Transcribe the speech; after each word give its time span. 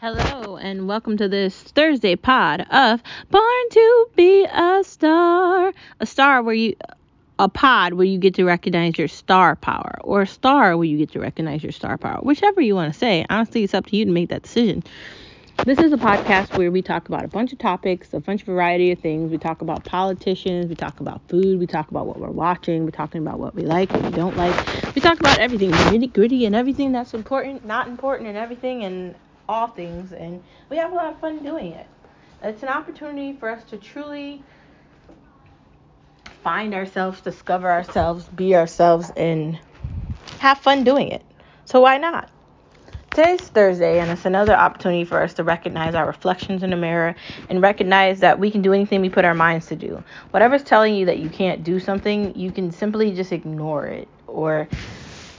Hello, 0.00 0.56
and 0.56 0.86
welcome 0.86 1.16
to 1.16 1.28
this 1.28 1.60
Thursday 1.60 2.14
pod 2.14 2.60
of 2.70 3.02
Born 3.32 3.68
to 3.72 4.06
Be 4.14 4.44
a 4.44 4.84
Star. 4.84 5.72
A 5.98 6.06
star 6.06 6.40
where 6.40 6.54
you, 6.54 6.76
a 7.40 7.48
pod 7.48 7.94
where 7.94 8.06
you 8.06 8.16
get 8.16 8.34
to 8.34 8.44
recognize 8.44 8.96
your 8.96 9.08
star 9.08 9.56
power, 9.56 9.98
or 10.04 10.22
a 10.22 10.26
star 10.28 10.76
where 10.76 10.84
you 10.84 10.98
get 10.98 11.10
to 11.10 11.18
recognize 11.18 11.64
your 11.64 11.72
star 11.72 11.98
power. 11.98 12.20
Whichever 12.22 12.60
you 12.60 12.76
want 12.76 12.92
to 12.92 12.96
say. 12.96 13.26
Honestly, 13.28 13.64
it's 13.64 13.74
up 13.74 13.86
to 13.86 13.96
you 13.96 14.04
to 14.04 14.12
make 14.12 14.28
that 14.28 14.42
decision. 14.42 14.84
This 15.64 15.80
is 15.80 15.92
a 15.92 15.96
podcast 15.96 16.56
where 16.56 16.70
we 16.70 16.80
talk 16.80 17.08
about 17.08 17.24
a 17.24 17.28
bunch 17.28 17.52
of 17.52 17.58
topics, 17.58 18.14
a 18.14 18.20
bunch 18.20 18.42
of 18.42 18.46
variety 18.46 18.92
of 18.92 19.00
things. 19.00 19.32
We 19.32 19.38
talk 19.38 19.62
about 19.62 19.84
politicians, 19.84 20.66
we 20.68 20.76
talk 20.76 21.00
about 21.00 21.22
food, 21.28 21.58
we 21.58 21.66
talk 21.66 21.90
about 21.90 22.06
what 22.06 22.20
we're 22.20 22.30
watching, 22.30 22.84
we're 22.84 22.92
talking 22.92 23.20
about 23.20 23.40
what 23.40 23.56
we 23.56 23.62
like, 23.62 23.90
what 23.92 24.04
we 24.04 24.10
don't 24.12 24.36
like. 24.36 24.94
We 24.94 25.00
talk 25.00 25.18
about 25.18 25.40
everything, 25.40 25.72
nitty 25.72 26.12
gritty, 26.12 26.46
and 26.46 26.54
everything 26.54 26.92
that's 26.92 27.14
important, 27.14 27.66
not 27.66 27.88
important, 27.88 28.28
and 28.28 28.38
everything, 28.38 28.84
and 28.84 29.16
all 29.48 29.68
things. 29.68 30.12
And 30.12 30.42
we 30.70 30.76
have 30.76 30.92
a 30.92 30.94
lot 30.94 31.12
of 31.12 31.20
fun 31.20 31.42
doing 31.42 31.72
it. 31.72 31.86
It's 32.42 32.62
an 32.62 32.68
opportunity 32.68 33.32
for 33.32 33.48
us 33.48 33.64
to 33.70 33.76
truly 33.76 34.42
find 36.42 36.74
ourselves, 36.74 37.20
discover 37.20 37.70
ourselves, 37.70 38.24
be 38.26 38.54
ourselves, 38.54 39.10
and 39.16 39.58
have 40.38 40.58
fun 40.58 40.84
doing 40.84 41.08
it. 41.08 41.22
So 41.64 41.80
why 41.80 41.98
not? 41.98 42.30
Today's 43.12 43.48
Thursday, 43.48 43.98
and 43.98 44.10
it's 44.10 44.26
another 44.26 44.54
opportunity 44.54 45.04
for 45.04 45.20
us 45.20 45.34
to 45.34 45.42
recognize 45.42 45.94
our 45.94 46.06
reflections 46.06 46.62
in 46.62 46.70
the 46.70 46.76
mirror 46.76 47.16
and 47.48 47.60
recognize 47.60 48.20
that 48.20 48.38
we 48.38 48.50
can 48.50 48.62
do 48.62 48.72
anything 48.72 49.00
we 49.00 49.08
put 49.08 49.24
our 49.24 49.34
minds 49.34 49.66
to 49.66 49.76
do. 49.76 50.04
Whatever's 50.30 50.62
telling 50.62 50.94
you 50.94 51.06
that 51.06 51.18
you 51.18 51.28
can't 51.28 51.64
do 51.64 51.80
something, 51.80 52.32
you 52.38 52.52
can 52.52 52.70
simply 52.70 53.12
just 53.12 53.32
ignore 53.32 53.86
it 53.86 54.08
or 54.26 54.68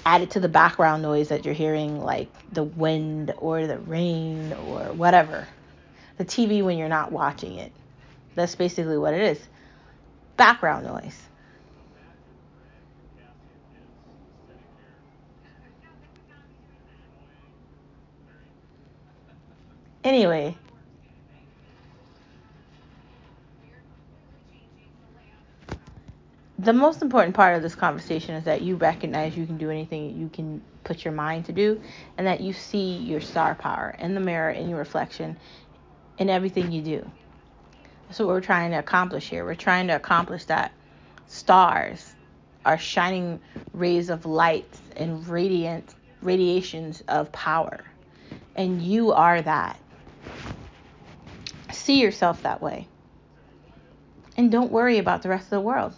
add 0.05 0.21
it 0.21 0.31
to 0.31 0.39
the 0.39 0.49
background 0.49 1.03
noise 1.03 1.29
that 1.29 1.45
you're 1.45 1.53
hearing, 1.53 2.01
like 2.01 2.29
the 2.51 2.63
wind 2.63 3.33
or 3.37 3.67
the 3.67 3.79
rain 3.79 4.53
or 4.53 4.93
whatever. 4.93 5.47
The 6.17 6.25
TV 6.25 6.63
when 6.63 6.77
you're 6.77 6.89
not 6.89 7.11
watching 7.11 7.55
it. 7.55 7.71
That's 8.35 8.55
basically 8.55 8.97
what 8.97 9.13
it 9.13 9.21
is 9.21 9.39
background 10.37 10.85
noise. 10.87 11.21
Anyway, 20.03 20.57
the 26.59 26.73
most 26.73 27.01
important 27.01 27.33
part 27.33 27.55
of 27.55 27.61
this 27.61 27.73
conversation 27.73 28.35
is 28.35 28.43
that 28.43 28.61
you 28.61 28.75
recognize 28.75 29.37
you 29.37 29.45
can 29.45 29.57
do 29.57 29.69
anything 29.69 30.19
you 30.19 30.27
can 30.27 30.61
put 30.83 31.05
your 31.05 31.13
mind 31.13 31.45
to 31.45 31.53
do 31.53 31.81
and 32.17 32.27
that 32.27 32.41
you 32.41 32.51
see 32.51 32.97
your 32.97 33.21
star 33.21 33.55
power 33.55 33.95
in 33.97 34.13
the 34.13 34.19
mirror 34.19 34.49
in 34.49 34.67
your 34.67 34.77
reflection 34.77 35.37
in 36.17 36.29
everything 36.29 36.69
you 36.71 36.81
do. 36.81 37.11
That's 38.07 38.19
what 38.19 38.27
we're 38.27 38.41
trying 38.41 38.71
to 38.71 38.77
accomplish 38.77 39.29
here. 39.29 39.45
We're 39.45 39.55
trying 39.55 39.87
to 39.87 39.95
accomplish 39.95 40.45
that 40.45 40.73
stars 41.27 42.13
are 42.65 42.77
shining 42.77 43.39
rays 43.71 44.09
of 44.09 44.25
light 44.25 44.67
and 44.97 45.25
radiant 45.29 45.95
radiations 46.21 47.01
of 47.07 47.31
power. 47.31 47.85
And 48.55 48.81
you 48.81 49.13
are 49.13 49.41
that. 49.41 49.79
See 51.71 52.01
yourself 52.01 52.43
that 52.43 52.61
way. 52.61 52.89
And 54.35 54.51
don't 54.51 54.71
worry 54.71 54.97
about 54.97 55.21
the 55.21 55.29
rest 55.29 55.45
of 55.45 55.51
the 55.51 55.61
world 55.61 55.93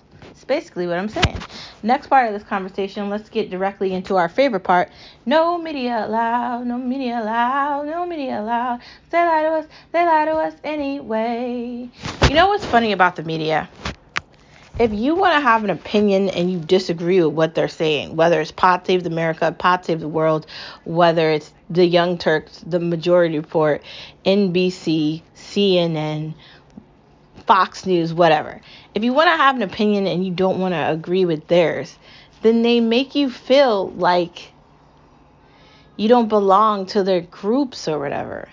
basically 0.51 0.85
what 0.85 0.97
I'm 0.97 1.07
saying. 1.07 1.37
Next 1.81 2.07
part 2.07 2.27
of 2.27 2.33
this 2.33 2.43
conversation, 2.43 3.09
let's 3.09 3.29
get 3.29 3.49
directly 3.49 3.93
into 3.93 4.17
our 4.17 4.27
favorite 4.27 4.65
part. 4.65 4.91
No 5.25 5.57
media 5.57 6.05
allowed, 6.05 6.67
no 6.67 6.77
media 6.77 7.21
allowed, 7.21 7.85
no 7.85 8.05
media 8.05 8.41
allowed. 8.41 8.81
They 9.11 9.25
lie 9.25 9.43
to 9.43 9.47
us, 9.47 9.65
they 9.93 10.05
lie 10.05 10.25
to 10.25 10.31
us 10.33 10.53
anyway. 10.65 11.89
You 12.27 12.35
know 12.35 12.49
what's 12.49 12.65
funny 12.65 12.91
about 12.91 13.15
the 13.15 13.23
media? 13.23 13.69
If 14.77 14.91
you 14.91 15.15
want 15.15 15.35
to 15.35 15.39
have 15.39 15.63
an 15.63 15.69
opinion 15.69 16.27
and 16.27 16.51
you 16.51 16.59
disagree 16.59 17.23
with 17.23 17.33
what 17.33 17.55
they're 17.55 17.69
saying, 17.69 18.17
whether 18.17 18.41
it's 18.41 18.51
Pod 18.51 18.85
Save 18.85 19.05
America, 19.05 19.55
Pod 19.57 19.85
Save 19.85 20.01
the 20.01 20.09
World, 20.09 20.47
whether 20.83 21.31
it's 21.31 21.53
the 21.69 21.85
Young 21.85 22.17
Turks, 22.17 22.61
the 22.67 22.81
Majority 22.81 23.37
Report, 23.37 23.81
NBC, 24.25 25.21
CNN, 25.33 26.33
Fox 27.41 27.85
News, 27.85 28.13
whatever. 28.13 28.61
If 28.95 29.03
you 29.03 29.13
want 29.13 29.27
to 29.27 29.37
have 29.37 29.55
an 29.55 29.61
opinion 29.61 30.07
and 30.07 30.25
you 30.25 30.31
don't 30.31 30.59
want 30.59 30.73
to 30.73 30.89
agree 30.89 31.25
with 31.25 31.47
theirs, 31.47 31.97
then 32.41 32.61
they 32.61 32.79
make 32.79 33.15
you 33.15 33.29
feel 33.29 33.89
like 33.91 34.51
you 35.97 36.07
don't 36.07 36.29
belong 36.29 36.87
to 36.87 37.03
their 37.03 37.21
groups 37.21 37.87
or 37.87 37.99
whatever. 37.99 38.49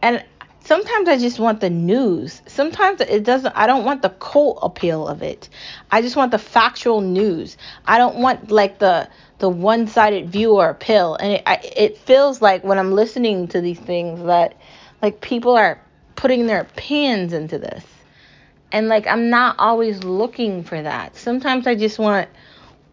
And 0.00 0.24
sometimes 0.64 1.08
I 1.08 1.18
just 1.18 1.38
want 1.38 1.60
the 1.60 1.70
news. 1.70 2.42
Sometimes 2.46 3.00
it 3.00 3.24
doesn't 3.24 3.56
I 3.56 3.66
don't 3.66 3.84
want 3.84 4.02
the 4.02 4.10
cult 4.10 4.58
appeal 4.62 5.08
of 5.08 5.22
it. 5.22 5.48
I 5.90 6.02
just 6.02 6.16
want 6.16 6.30
the 6.30 6.38
factual 6.38 7.00
news. 7.00 7.56
I 7.86 7.98
don't 7.98 8.16
want 8.16 8.50
like 8.50 8.78
the 8.78 9.08
the 9.38 9.48
one-sided 9.48 10.30
view 10.30 10.54
or 10.56 10.68
appeal. 10.68 11.16
And 11.16 11.32
it 11.32 11.42
I, 11.46 11.60
it 11.76 11.98
feels 11.98 12.40
like 12.40 12.62
when 12.62 12.78
I'm 12.78 12.92
listening 12.92 13.48
to 13.48 13.60
these 13.60 13.80
things 13.80 14.22
that 14.24 14.54
like 15.00 15.20
people 15.20 15.56
are 15.56 15.80
putting 16.14 16.46
their 16.46 16.60
opinions 16.60 17.32
into 17.32 17.58
this. 17.58 17.84
And 18.72 18.88
like 18.88 19.06
I'm 19.06 19.30
not 19.30 19.56
always 19.58 20.02
looking 20.02 20.64
for 20.64 20.80
that. 20.80 21.16
Sometimes 21.16 21.66
I 21.66 21.74
just 21.74 21.98
want 21.98 22.28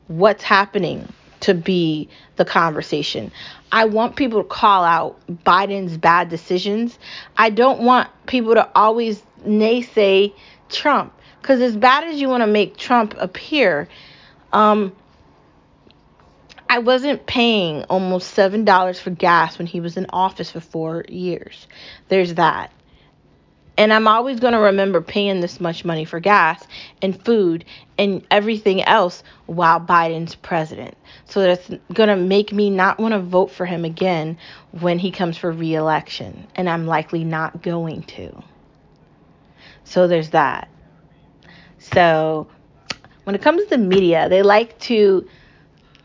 what's 0.08 0.44
happening 0.44 1.12
to 1.42 1.54
be 1.54 2.10
the 2.36 2.46
conversation. 2.46 3.32
I 3.72 3.86
want 3.86 4.16
people 4.16 4.44
to 4.44 4.48
call 4.48 4.84
out 4.84 5.20
Biden's 5.28 5.98
bad 5.98 6.30
decisions. 6.30 7.00
I 7.38 7.50
don't 7.50 7.82
want 7.82 8.10
people 8.26 8.56
to 8.56 8.70
always 8.76 9.24
naysay 9.46 10.34
Trump 10.70 11.14
because 11.42 11.62
as 11.62 11.78
bad 11.78 12.04
as 12.04 12.20
you 12.20 12.28
want 12.28 12.42
to 12.42 12.48
make 12.48 12.76
Trump 12.76 13.16
appear, 13.18 13.88
um, 14.52 14.94
I 16.70 16.80
wasn't 16.80 17.26
paying 17.26 17.84
almost 17.86 18.32
seven 18.32 18.66
dollars 18.66 19.00
for 19.00 19.10
gas 19.10 19.58
when 19.58 19.66
he 19.66 19.80
was 19.80 19.98
in 19.98 20.08
office 20.10 20.52
for 20.52 20.60
four 20.60 21.06
years. 21.08 21.68
There's 22.10 22.36
that. 22.36 22.72
And 23.80 23.94
I'm 23.94 24.10
always 24.10 24.42
going 24.42 24.52
to 24.52 24.60
remember 24.60 25.00
paying 25.00 25.40
this 25.40 25.62
much 25.62 25.86
money 25.86 26.04
for 26.04 26.20
gas 26.20 26.68
and 27.02 27.20
food 27.24 27.64
and 27.98 28.28
everything 28.30 28.84
else 28.84 29.24
while 29.46 29.80
Biden's 29.80 30.36
president. 30.36 30.98
So 31.24 31.42
that's 31.42 31.70
going 31.94 32.10
to 32.10 32.18
make 32.18 32.52
me 32.52 32.70
not 32.70 33.00
want 33.00 33.14
to 33.14 33.22
vote 33.22 33.50
for 33.52 33.66
him 33.66 33.86
again 33.86 34.38
when 34.72 35.00
he 35.00 35.12
comes 35.12 35.38
for 35.38 35.50
reelection. 35.50 36.46
And 36.56 36.70
I'm 36.70 36.88
likely 36.88 37.24
not 37.24 37.62
going 37.62 38.04
to. 38.04 38.44
So 39.86 40.10
there's 40.10 40.32
that. 40.32 40.68
So 41.78 42.48
when 43.24 43.34
it 43.34 43.42
comes 43.42 43.64
to 43.64 43.70
the 43.70 43.78
media, 43.78 44.28
they 44.28 44.42
like 44.42 44.78
to 44.80 45.26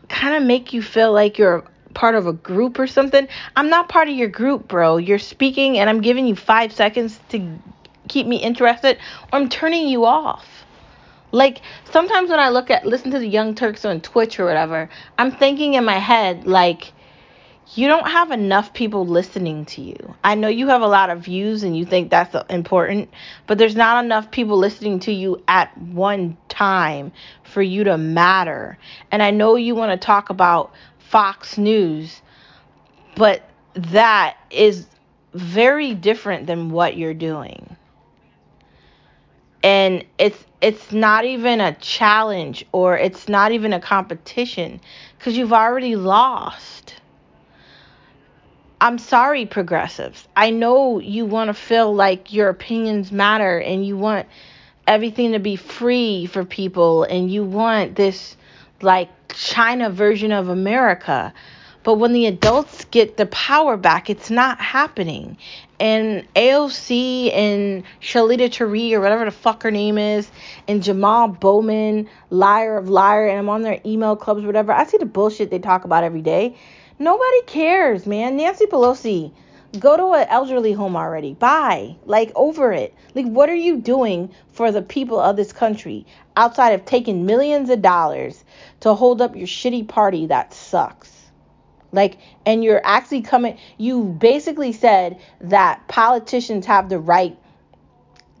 kind 0.07 0.33
of 0.33 0.43
make 0.43 0.71
you 0.71 0.81
feel 0.81 1.11
like 1.11 1.37
you're 1.37 1.65
part 1.95 2.13
of 2.13 2.27
a 2.27 2.33
group 2.33 2.77
or 2.77 2.85
something. 2.85 3.27
I'm 3.55 3.69
not 3.69 3.89
part 3.89 4.07
of 4.07 4.15
your 4.15 4.27
group, 4.27 4.67
bro. 4.67 4.97
You're 4.97 5.17
speaking 5.17 5.79
and 5.79 5.89
I'm 5.89 6.01
giving 6.01 6.27
you 6.27 6.35
five 6.35 6.71
seconds 6.71 7.19
to 7.29 7.57
keep 8.07 8.27
me 8.27 8.37
interested 8.37 8.97
or 9.33 9.39
I'm 9.39 9.49
turning 9.49 9.87
you 9.87 10.05
off. 10.05 10.45
Like 11.31 11.61
sometimes 11.91 12.29
when 12.29 12.39
I 12.39 12.49
look 12.49 12.69
at 12.69 12.85
listen 12.85 13.11
to 13.11 13.19
the 13.19 13.27
Young 13.27 13.55
Turks 13.55 13.83
on 13.83 14.01
Twitch 14.01 14.39
or 14.39 14.45
whatever, 14.45 14.89
I'm 15.17 15.31
thinking 15.31 15.73
in 15.73 15.83
my 15.83 15.97
head 15.97 16.45
like 16.45 16.93
you 17.73 17.87
don't 17.87 18.07
have 18.07 18.31
enough 18.31 18.73
people 18.73 19.07
listening 19.07 19.65
to 19.65 19.81
you. 19.81 20.15
I 20.23 20.35
know 20.35 20.47
you 20.47 20.67
have 20.67 20.81
a 20.81 20.87
lot 20.87 21.09
of 21.09 21.21
views 21.21 21.63
and 21.63 21.75
you 21.75 21.83
think 21.83 22.11
that's 22.11 22.35
important, 22.49 23.09
but 23.47 23.57
there's 23.57 23.75
not 23.75 24.05
enough 24.05 24.29
people 24.29 24.57
listening 24.57 24.99
to 25.01 25.11
you 25.11 25.43
at 25.47 25.75
one 25.77 26.37
time 26.47 27.11
for 27.43 27.61
you 27.61 27.83
to 27.85 27.97
matter. 27.97 28.77
And 29.11 29.23
I 29.23 29.31
know 29.31 29.55
you 29.55 29.73
want 29.73 29.99
to 29.99 30.05
talk 30.05 30.29
about 30.29 30.73
Fox 31.15 31.57
News, 31.57 32.21
but 33.15 33.41
that 33.73 34.35
is 34.51 34.85
very 35.33 35.93
different 35.93 36.45
than 36.45 36.71
what 36.71 36.97
you're 36.97 37.13
doing. 37.13 37.77
And 39.63 40.03
it's 40.17 40.45
it's 40.59 40.91
not 40.91 41.23
even 41.23 41.61
a 41.61 41.73
challenge 41.75 42.65
or 42.73 42.97
it's 42.97 43.29
not 43.29 43.53
even 43.53 43.71
a 43.71 43.79
competition 43.79 44.81
cuz 45.19 45.37
you've 45.37 45.53
already 45.53 45.95
lost. 45.95 46.95
I'm 48.81 48.97
sorry 48.97 49.45
progressives. 49.45 50.27
I 50.35 50.49
know 50.49 50.99
you 50.99 51.25
want 51.25 51.47
to 51.47 51.53
feel 51.53 51.95
like 51.95 52.33
your 52.33 52.49
opinions 52.49 53.13
matter 53.13 53.57
and 53.57 53.87
you 53.87 53.95
want 53.95 54.27
everything 54.85 55.31
to 55.31 55.39
be 55.39 55.55
free 55.55 56.25
for 56.25 56.43
people 56.43 57.03
and 57.03 57.31
you 57.31 57.45
want 57.45 57.95
this 57.95 58.35
like 58.81 59.09
China 59.33 59.89
version 59.89 60.31
of 60.31 60.49
America. 60.49 61.33
But 61.83 61.95
when 61.95 62.13
the 62.13 62.25
adults 62.25 62.85
get 62.85 63.15
the 63.15 63.27
power 63.27 63.77
back, 63.77 64.09
it's 64.09 64.31
not 64.31 64.59
happening. 64.59 65.37
And 65.79 66.25
AOC 66.35 67.31
and 67.31 67.83
Shalita 68.01 68.51
Tari 68.51 68.95
or 68.95 69.01
whatever 69.01 69.25
the 69.25 69.31
fuck 69.31 69.61
her 69.61 69.69
name 69.69 69.99
is, 69.99 70.29
and 70.67 70.81
Jamal 70.81 71.27
Bowman, 71.27 72.09
liar 72.31 72.77
of 72.77 72.89
liar, 72.89 73.27
and 73.27 73.37
I'm 73.37 73.49
on 73.49 73.61
their 73.61 73.79
email 73.85 74.15
clubs, 74.15 74.43
whatever. 74.43 74.71
I 74.71 74.85
see 74.85 74.97
the 74.97 75.05
bullshit 75.05 75.51
they 75.51 75.59
talk 75.59 75.85
about 75.85 76.03
every 76.03 76.21
day. 76.21 76.57
Nobody 76.97 77.41
cares, 77.45 78.07
man. 78.07 78.37
Nancy 78.37 78.65
Pelosi 78.65 79.31
Go 79.79 79.97
to 79.97 80.13
an 80.13 80.27
elderly 80.29 80.73
home 80.73 80.95
already. 80.95 81.33
Bye. 81.33 81.95
Like 82.05 82.31
over 82.35 82.71
it. 82.71 82.93
Like 83.13 83.25
what 83.25 83.49
are 83.49 83.55
you 83.55 83.77
doing 83.77 84.31
for 84.51 84.71
the 84.71 84.81
people 84.81 85.19
of 85.19 85.35
this 85.35 85.51
country 85.51 86.05
outside 86.35 86.71
of 86.71 86.85
taking 86.85 87.25
millions 87.25 87.69
of 87.69 87.81
dollars 87.81 88.43
to 88.81 88.93
hold 88.93 89.21
up 89.21 89.35
your 89.35 89.47
shitty 89.47 89.87
party 89.87 90.27
that 90.27 90.53
sucks? 90.53 91.11
Like, 91.91 92.17
and 92.45 92.63
you're 92.63 92.81
actually 92.83 93.21
coming, 93.21 93.57
you 93.77 94.03
basically 94.03 94.73
said 94.73 95.19
that 95.39 95.87
politicians 95.87 96.65
have 96.65 96.89
the 96.89 96.99
right 96.99 97.37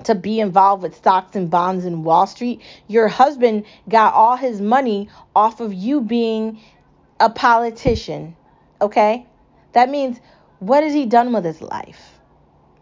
to 0.03 0.13
be 0.13 0.41
involved 0.41 0.83
with 0.83 0.95
stocks 0.95 1.35
and 1.35 1.49
bonds 1.49 1.85
in 1.85 2.03
Wall 2.03 2.27
Street. 2.27 2.61
Your 2.87 3.07
husband 3.07 3.65
got 3.87 4.13
all 4.13 4.35
his 4.35 4.59
money 4.59 5.09
off 5.35 5.61
of 5.61 5.73
you 5.73 6.01
being 6.01 6.59
a 7.19 7.29
politician. 7.29 8.35
Okay? 8.81 9.25
That 9.71 9.89
means 9.89 10.19
what 10.59 10.83
has 10.83 10.93
he 10.93 11.05
done 11.05 11.33
with 11.33 11.45
his 11.45 11.61
life? 11.61 12.11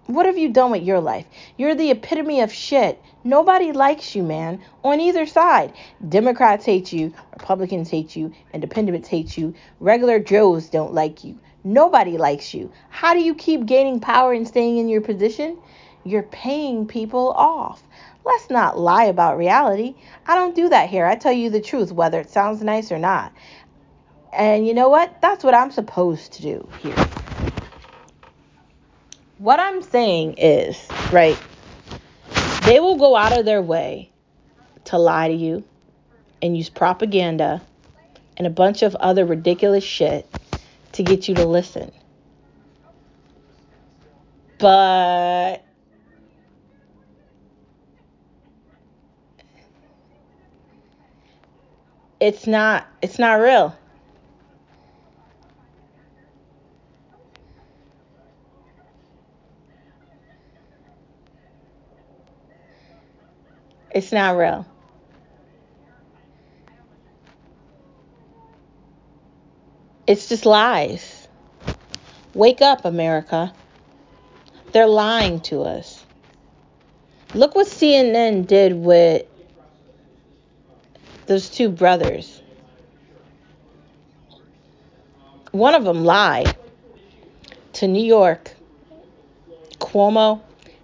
What 0.08 0.26
have 0.26 0.38
you 0.38 0.50
done 0.50 0.72
with 0.72 0.84
your 0.84 1.00
life? 1.00 1.26
You're 1.58 1.76
the 1.76 1.92
epitome 1.92 2.42
of 2.42 2.52
shit. 2.52 3.02
Nobody 3.24 3.72
likes 3.72 4.16
you, 4.16 4.24
man, 4.24 4.62
on 4.84 5.00
either 5.00 5.26
side. 5.26 5.74
Democrats 6.10 6.66
hate 6.66 6.92
you, 6.92 7.14
Republicans 7.32 7.90
hate 7.90 8.16
you, 8.16 8.34
independents 8.54 9.08
hate 9.08 9.38
you, 9.38 9.56
regular 9.80 10.20
Joes 10.20 10.70
don't 10.70 10.94
like 10.94 11.24
you. 11.24 11.40
Nobody 11.64 12.18
likes 12.18 12.54
you. 12.54 12.70
How 12.90 13.14
do 13.14 13.22
you 13.22 13.34
keep 13.34 13.66
gaining 13.66 14.02
power 14.02 14.34
and 14.34 14.46
staying 14.46 14.78
in 14.78 14.90
your 14.90 15.00
position? 15.00 15.58
You're 16.04 16.24
paying 16.24 16.86
people 16.86 17.32
off. 17.32 17.82
Let's 18.26 18.50
not 18.50 18.78
lie 18.78 19.06
about 19.06 19.38
reality. 19.38 19.96
I 20.28 20.36
don't 20.36 20.56
do 20.56 20.68
that 20.68 20.90
here. 20.90 21.06
I 21.06 21.16
tell 21.16 21.32
you 21.32 21.50
the 21.50 21.62
truth, 21.62 21.94
whether 21.94 22.20
it 22.20 22.30
sounds 22.30 22.62
nice 22.62 22.92
or 22.92 23.00
not. 23.00 23.32
And 24.34 24.68
you 24.68 24.74
know 24.74 24.90
what? 24.90 25.22
That's 25.22 25.46
what 25.46 25.54
I'm 25.54 25.72
supposed 25.72 26.34
to 26.34 26.42
do 26.42 26.68
here. 26.82 27.23
What 29.44 29.60
I'm 29.60 29.82
saying 29.82 30.36
is, 30.38 30.88
right, 31.12 31.38
they 32.64 32.80
will 32.80 32.96
go 32.96 33.18
out 33.18 33.38
of 33.38 33.44
their 33.44 33.62
way 33.62 34.10
to 34.86 34.98
lie 34.98 35.28
to 35.28 35.34
you 35.34 35.66
and 36.42 36.56
use 36.56 36.70
propaganda 36.70 37.62
and 38.38 38.48
a 38.48 38.50
bunch 38.50 38.84
of 38.84 38.96
other 38.96 39.26
ridiculous 39.26 39.84
shit 39.84 40.26
to 40.94 41.04
get 41.04 41.28
you 41.28 41.36
to 41.36 41.44
listen. 41.44 41.92
But 44.60 45.66
it's 52.22 52.48
not 52.48 52.88
it's 53.02 53.20
not 53.20 53.42
real. 53.42 53.78
It's 63.94 64.12
not 64.12 64.36
real. 64.38 64.66
It's 70.08 70.28
just 70.28 70.46
lies. 70.46 71.28
Wake 72.34 72.62
up, 72.62 72.86
America. 72.86 73.54
They're 74.72 74.88
lying 74.88 75.40
to 75.42 75.62
us. 75.62 76.04
Look 77.36 77.56
what 77.56 77.68
CNN 77.68 78.48
did 78.48 78.74
with 78.74 79.26
those 81.28 81.50
two 81.50 81.70
brothers. 81.70 82.42
One 85.52 85.76
of 85.76 85.84
them 85.84 86.04
lied 86.04 86.56
to 87.74 87.88
New 87.88 88.04
York, 88.04 88.52
Cuomo, 89.78 90.42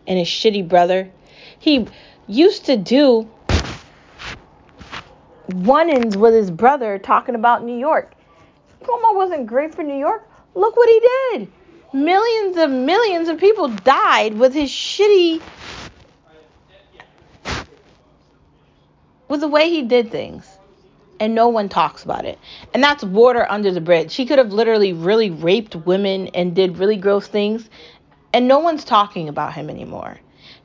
and 0.07 0.19
his 0.19 0.27
shitty 0.27 0.67
brother. 0.67 1.09
He 1.57 1.88
used 2.29 2.65
to 2.65 2.77
do 2.77 3.27
one-ins 5.47 6.15
with 6.15 6.33
his 6.33 6.51
brother 6.51 6.99
talking 6.99 7.33
about 7.33 7.63
New 7.63 7.77
York. 7.77 8.13
Cuomo 8.83 9.15
wasn't 9.15 9.47
great 9.47 9.73
for 9.73 9.83
New 9.83 9.97
York. 9.97 10.29
Look 10.53 10.77
what 10.77 10.87
he 10.87 10.99
did. 10.99 11.51
Millions 11.91 12.55
of 12.57 12.69
millions 12.69 13.29
of 13.29 13.39
people 13.39 13.67
died 13.67 14.37
with 14.37 14.53
his 14.53 14.69
shitty 14.69 15.41
with 19.27 19.41
the 19.41 19.47
way 19.47 19.69
he 19.69 19.81
did 19.81 20.11
things. 20.11 20.47
And 21.19 21.35
no 21.35 21.49
one 21.49 21.67
talks 21.67 22.03
about 22.03 22.25
it. 22.25 22.39
And 22.73 22.81
that's 22.81 23.03
water 23.03 23.45
under 23.49 23.71
the 23.71 23.81
bridge. 23.81 24.15
He 24.15 24.25
could 24.25 24.37
have 24.37 24.53
literally 24.53 24.93
really 24.93 25.31
raped 25.31 25.75
women 25.75 26.27
and 26.27 26.55
did 26.55 26.77
really 26.77 26.95
gross 26.95 27.27
things. 27.27 27.69
And 28.31 28.47
no 28.47 28.59
one's 28.59 28.85
talking 28.85 29.27
about 29.27 29.53
him 29.53 29.69
anymore. 29.69 30.19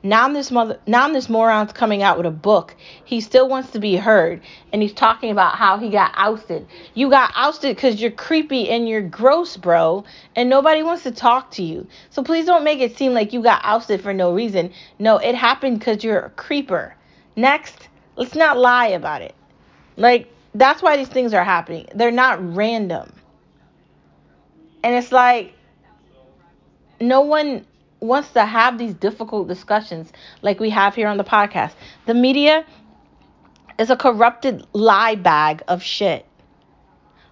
Now 0.05 0.27
this 0.29 0.51
mother, 0.51 0.79
now 0.85 1.11
this 1.11 1.29
moron's 1.29 1.73
coming 1.73 2.03
out 2.03 2.17
with 2.17 2.27
a 2.27 2.31
book. 2.31 2.75
He 3.05 3.21
still 3.21 3.49
wants 3.49 3.71
to 3.71 3.79
be 3.79 3.95
heard, 3.95 4.39
and 4.71 4.83
he's 4.83 4.93
talking 4.93 5.31
about 5.31 5.55
how 5.55 5.79
he 5.79 5.89
got 5.89 6.11
ousted. 6.15 6.67
You 6.93 7.09
got 7.09 7.31
ousted 7.35 7.75
because 7.75 7.99
you're 7.99 8.11
creepy 8.11 8.69
and 8.69 8.87
you're 8.87 9.01
gross, 9.01 9.57
bro, 9.57 10.03
and 10.35 10.47
nobody 10.47 10.83
wants 10.83 11.01
to 11.03 11.11
talk 11.11 11.49
to 11.53 11.63
you. 11.63 11.87
So 12.11 12.21
please 12.21 12.45
don't 12.45 12.63
make 12.63 12.81
it 12.81 12.95
seem 12.95 13.13
like 13.13 13.33
you 13.33 13.41
got 13.41 13.61
ousted 13.63 13.99
for 13.99 14.13
no 14.13 14.31
reason. 14.31 14.71
No, 14.99 15.17
it 15.17 15.33
happened 15.33 15.79
because 15.79 16.03
you're 16.03 16.19
a 16.19 16.29
creeper. 16.29 16.93
Next, 17.35 17.89
let's 18.15 18.35
not 18.35 18.59
lie 18.59 18.89
about 18.89 19.23
it. 19.23 19.33
Like 19.97 20.31
that's 20.53 20.83
why 20.83 20.97
these 20.97 21.09
things 21.09 21.33
are 21.33 21.43
happening. 21.43 21.87
They're 21.95 22.11
not 22.11 22.55
random. 22.55 23.11
And 24.83 24.93
it's 24.93 25.11
like 25.11 25.53
no 27.01 27.21
one 27.21 27.65
wants 28.05 28.31
to 28.31 28.45
have 28.45 28.77
these 28.77 28.93
difficult 28.93 29.47
discussions 29.47 30.11
like 30.41 30.59
we 30.59 30.69
have 30.69 30.95
here 30.95 31.07
on 31.07 31.17
the 31.17 31.23
podcast. 31.23 31.73
The 32.05 32.13
media 32.13 32.65
is 33.77 33.89
a 33.89 33.97
corrupted 33.97 34.65
lie 34.73 35.15
bag 35.15 35.63
of 35.67 35.83
shit. 35.83 36.25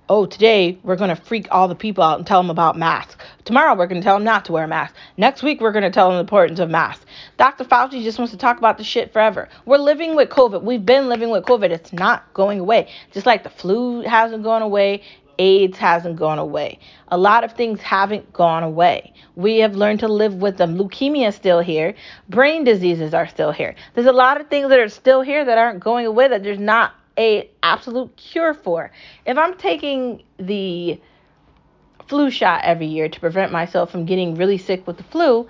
Oh, 0.09 0.25
today 0.25 0.77
we're 0.83 0.97
going 0.97 1.15
to 1.15 1.21
freak 1.21 1.47
all 1.49 1.69
the 1.69 1.75
people 1.75 2.03
out 2.03 2.17
and 2.17 2.27
tell 2.27 2.41
them 2.41 2.49
about 2.49 2.77
masks. 2.77 3.15
Tomorrow 3.45 3.75
we're 3.77 3.87
going 3.87 4.01
to 4.01 4.05
tell 4.05 4.17
them 4.17 4.25
not 4.25 4.43
to 4.45 4.51
wear 4.51 4.67
masks. 4.67 4.97
Next 5.15 5.43
week 5.43 5.61
we're 5.61 5.71
going 5.71 5.83
to 5.83 5.89
tell 5.89 6.09
them 6.09 6.17
the 6.17 6.19
importance 6.19 6.59
of 6.59 6.69
masks. 6.69 7.05
Dr. 7.37 7.63
Fauci 7.63 8.03
just 8.03 8.17
wants 8.17 8.33
to 8.33 8.37
talk 8.37 8.57
about 8.57 8.77
the 8.77 8.83
shit 8.83 9.13
forever. 9.13 9.47
We're 9.65 9.77
living 9.77 10.13
with 10.13 10.27
COVID. 10.27 10.61
We've 10.61 10.85
been 10.85 11.07
living 11.07 11.29
with 11.29 11.45
COVID. 11.45 11.69
It's 11.69 11.93
not 11.93 12.33
going 12.33 12.59
away. 12.59 12.89
Just 13.13 13.25
like 13.25 13.43
the 13.43 13.49
flu 13.49 14.01
hasn't 14.01 14.43
gone 14.43 14.61
away, 14.61 15.03
AIDS 15.39 15.77
hasn't 15.77 16.15
gone 16.15 16.39
away. 16.39 16.79
A 17.09 17.17
lot 17.17 17.43
of 17.43 17.53
things 17.53 17.81
haven't 17.81 18.31
gone 18.33 18.63
away. 18.63 19.13
We 19.35 19.57
have 19.59 19.75
learned 19.75 19.99
to 20.01 20.07
live 20.07 20.35
with 20.35 20.57
them. 20.57 20.77
Leukemia 20.77 21.29
is 21.29 21.35
still 21.35 21.59
here. 21.59 21.95
Brain 22.29 22.63
diseases 22.63 23.13
are 23.13 23.27
still 23.27 23.51
here. 23.51 23.75
There's 23.93 24.07
a 24.07 24.13
lot 24.13 24.39
of 24.39 24.47
things 24.47 24.69
that 24.69 24.79
are 24.79 24.89
still 24.89 25.21
here 25.21 25.43
that 25.45 25.57
aren't 25.57 25.79
going 25.79 26.05
away 26.05 26.27
that 26.27 26.43
there's 26.43 26.59
not 26.59 26.93
a 27.17 27.49
absolute 27.61 28.15
cure 28.15 28.53
for. 28.53 28.91
If 29.25 29.37
I'm 29.37 29.55
taking 29.55 30.23
the 30.37 30.99
flu 32.07 32.29
shot 32.31 32.63
every 32.63 32.87
year 32.87 33.09
to 33.09 33.19
prevent 33.19 33.51
myself 33.51 33.91
from 33.91 34.05
getting 34.05 34.35
really 34.35 34.57
sick 34.57 34.85
with 34.87 34.97
the 34.97 35.03
flu, 35.03 35.47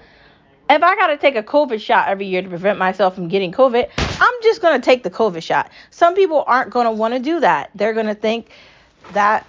if 0.70 0.82
I 0.82 0.96
got 0.96 1.08
to 1.08 1.18
take 1.18 1.36
a 1.36 1.44
COVID 1.44 1.82
shot 1.82 2.08
every 2.08 2.26
year 2.26 2.42
to 2.42 2.50
prevent 2.50 2.80
myself 2.80 3.16
from 3.16 3.28
getting 3.28 3.52
COVID, 3.52 3.90
I'm 3.98 4.34
just 4.44 4.62
going 4.62 4.80
to 4.80 4.84
take 4.84 5.04
the 5.04 5.12
COVID 5.12 5.44
shot. 5.44 5.70
Some 5.90 6.16
people 6.16 6.44
aren't 6.48 6.72
going 6.72 6.86
to 6.86 6.92
want 6.92 7.14
to 7.14 7.20
do 7.20 7.40
that. 7.42 7.70
They're 7.76 7.94
going 7.94 8.08
to 8.08 8.16
think 8.16 8.50
that 9.12 9.46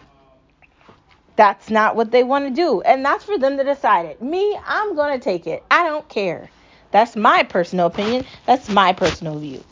that's 1.36 1.70
not 1.70 1.96
what 1.96 2.10
they 2.10 2.22
want 2.22 2.46
to 2.46 2.50
do. 2.50 2.80
And 2.82 3.04
that's 3.04 3.24
for 3.24 3.38
them 3.38 3.56
to 3.56 3.64
decide 3.64 4.06
it. 4.06 4.22
Me, 4.22 4.58
I'm 4.66 4.94
going 4.94 5.18
to 5.18 5.22
take 5.22 5.46
it. 5.46 5.64
I 5.70 5.84
don't 5.84 6.08
care. 6.08 6.50
That's 6.90 7.16
my 7.16 7.42
personal 7.42 7.86
opinion. 7.86 8.24
That's 8.46 8.68
my 8.68 8.92
personal 8.92 9.38
view. 9.38 9.64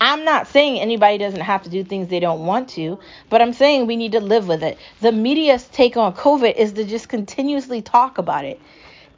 I'm 0.00 0.24
not 0.24 0.48
saying 0.48 0.80
anybody 0.80 1.18
doesn't 1.18 1.42
have 1.42 1.62
to 1.64 1.70
do 1.70 1.84
things 1.84 2.08
they 2.08 2.20
don't 2.20 2.46
want 2.46 2.70
to, 2.70 2.98
but 3.28 3.42
I'm 3.42 3.52
saying 3.52 3.86
we 3.86 3.96
need 3.96 4.12
to 4.12 4.20
live 4.20 4.48
with 4.48 4.62
it. 4.62 4.78
The 5.00 5.12
media's 5.12 5.68
take 5.68 5.96
on 5.96 6.14
COVID 6.14 6.56
is 6.56 6.72
to 6.72 6.84
just 6.84 7.08
continuously 7.10 7.82
talk 7.82 8.16
about 8.16 8.46
it. 8.46 8.58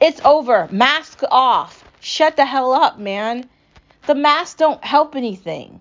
It's 0.01 0.19
over. 0.25 0.67
Mask 0.69 1.21
off. 1.31 1.85
Shut 2.01 2.35
the 2.35 2.45
hell 2.45 2.73
up, 2.73 2.99
man. 2.99 3.49
The 4.07 4.15
masks 4.15 4.55
don't 4.55 4.83
help 4.83 5.15
anything. 5.15 5.79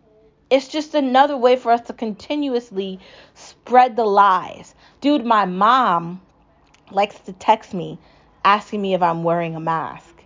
It's 0.49 0.69
just 0.69 0.95
another 0.95 1.37
way 1.37 1.57
for 1.57 1.73
us 1.73 1.81
to 1.89 1.93
continuously 1.93 3.01
spread 3.35 3.97
the 3.97 4.05
lies. 4.05 4.75
Dude, 5.03 5.27
my 5.27 5.47
mom 5.47 6.21
likes 6.93 7.19
to 7.19 7.33
text 7.33 7.75
me 7.75 7.99
asking 8.45 8.81
me 8.81 8.95
if 8.95 9.03
I'm 9.03 9.25
wearing 9.25 9.57
a 9.57 9.61
mask. 9.61 10.23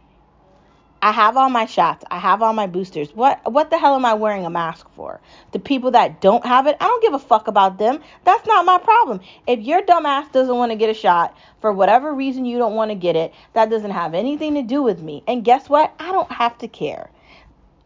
I 1.00 1.12
have 1.12 1.38
all 1.38 1.48
my 1.48 1.64
shots. 1.64 2.04
I 2.10 2.18
have 2.18 2.42
all 2.42 2.52
my 2.52 2.66
boosters. 2.66 3.14
What 3.14 3.50
what 3.50 3.70
the 3.70 3.78
hell 3.78 3.94
am 3.94 4.04
I 4.04 4.12
wearing 4.12 4.44
a 4.44 4.50
mask 4.50 4.86
for? 4.94 5.18
The 5.52 5.58
people 5.58 5.92
that 5.92 6.20
don't 6.20 6.44
have 6.44 6.66
it, 6.66 6.76
I 6.78 6.84
don't 6.88 7.00
give 7.02 7.14
a 7.14 7.18
fuck 7.18 7.48
about 7.48 7.78
them. 7.78 8.00
That's 8.24 8.46
not 8.46 8.66
my 8.66 8.76
problem. 8.76 9.20
If 9.46 9.60
your 9.60 9.80
dumbass 9.80 10.30
doesn't 10.30 10.54
want 10.58 10.72
to 10.72 10.76
get 10.76 10.90
a 10.90 10.94
shot 10.94 11.34
for 11.62 11.72
whatever 11.72 12.12
reason 12.12 12.44
you 12.44 12.58
don't 12.58 12.74
want 12.74 12.90
to 12.90 12.96
get 12.96 13.16
it, 13.16 13.32
that 13.54 13.70
doesn't 13.70 13.92
have 13.92 14.12
anything 14.12 14.56
to 14.56 14.62
do 14.62 14.82
with 14.82 15.00
me. 15.00 15.22
And 15.26 15.42
guess 15.42 15.70
what? 15.70 15.94
I 15.98 16.12
don't 16.12 16.30
have 16.32 16.58
to 16.58 16.68
care. 16.68 17.08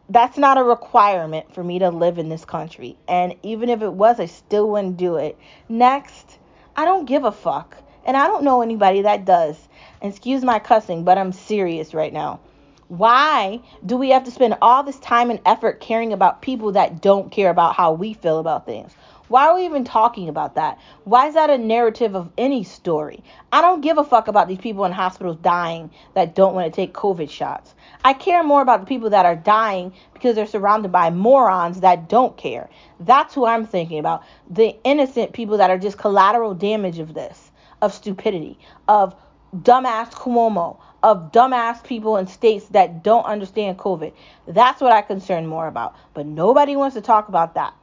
That's 0.09 0.37
not 0.37 0.57
a 0.57 0.63
requirement 0.63 1.55
for 1.55 1.63
me 1.63 1.79
to 1.79 1.89
live 1.89 2.17
in 2.17 2.27
this 2.27 2.43
country. 2.43 2.97
And 3.07 3.35
even 3.43 3.69
if 3.69 3.81
it 3.81 3.93
was, 3.93 4.19
I 4.19 4.25
still 4.25 4.69
wouldn't 4.71 4.97
do 4.97 5.15
it. 5.15 5.37
Next. 5.69 6.39
I 6.81 6.85
don't 6.85 7.05
give 7.05 7.25
a 7.25 7.31
fuck. 7.31 7.77
And 8.07 8.17
I 8.17 8.25
don't 8.25 8.43
know 8.43 8.63
anybody 8.63 9.03
that 9.03 9.23
does. 9.23 9.55
Excuse 10.01 10.43
my 10.43 10.57
cussing, 10.57 11.03
but 11.03 11.15
I'm 11.15 11.31
serious 11.31 11.93
right 11.93 12.11
now. 12.11 12.39
Why 12.87 13.61
do 13.85 13.97
we 13.97 14.09
have 14.09 14.23
to 14.23 14.31
spend 14.31 14.55
all 14.63 14.81
this 14.81 14.97
time 14.97 15.29
and 15.29 15.39
effort 15.45 15.79
caring 15.79 16.11
about 16.11 16.41
people 16.41 16.71
that 16.71 16.99
don't 16.99 17.31
care 17.31 17.51
about 17.51 17.75
how 17.75 17.91
we 17.91 18.13
feel 18.13 18.39
about 18.39 18.65
things? 18.65 18.93
Why 19.31 19.47
are 19.47 19.55
we 19.55 19.63
even 19.63 19.85
talking 19.85 20.27
about 20.27 20.55
that? 20.55 20.77
Why 21.05 21.27
is 21.27 21.35
that 21.35 21.49
a 21.49 21.57
narrative 21.57 22.17
of 22.17 22.29
any 22.37 22.65
story? 22.65 23.23
I 23.53 23.61
don't 23.61 23.79
give 23.79 23.97
a 23.97 24.03
fuck 24.03 24.27
about 24.27 24.49
these 24.49 24.57
people 24.57 24.83
in 24.83 24.91
hospitals 24.91 25.37
dying 25.37 25.89
that 26.15 26.35
don't 26.35 26.53
want 26.53 26.65
to 26.65 26.75
take 26.75 26.93
COVID 26.93 27.29
shots. 27.29 27.73
I 28.03 28.11
care 28.11 28.43
more 28.43 28.61
about 28.61 28.81
the 28.81 28.85
people 28.85 29.09
that 29.11 29.25
are 29.25 29.37
dying 29.37 29.93
because 30.13 30.35
they're 30.35 30.45
surrounded 30.45 30.91
by 30.91 31.11
morons 31.11 31.79
that 31.79 32.09
don't 32.09 32.35
care. 32.35 32.69
That's 32.99 33.33
who 33.33 33.45
I'm 33.45 33.65
thinking 33.65 33.99
about. 33.99 34.21
The 34.49 34.75
innocent 34.83 35.31
people 35.31 35.55
that 35.59 35.69
are 35.69 35.79
just 35.79 35.97
collateral 35.97 36.53
damage 36.53 36.99
of 36.99 37.13
this, 37.13 37.51
of 37.81 37.93
stupidity, 37.93 38.59
of 38.89 39.15
dumbass 39.55 40.11
Cuomo, 40.11 40.77
of 41.03 41.31
dumbass 41.31 41.81
people 41.85 42.17
in 42.17 42.27
states 42.27 42.65
that 42.71 43.01
don't 43.01 43.23
understand 43.23 43.77
COVID. 43.77 44.11
That's 44.49 44.81
what 44.81 44.91
I 44.91 45.01
concern 45.01 45.47
more 45.47 45.67
about. 45.67 45.95
But 46.13 46.25
nobody 46.25 46.75
wants 46.75 46.95
to 46.95 47.01
talk 47.01 47.29
about 47.29 47.53
that 47.53 47.73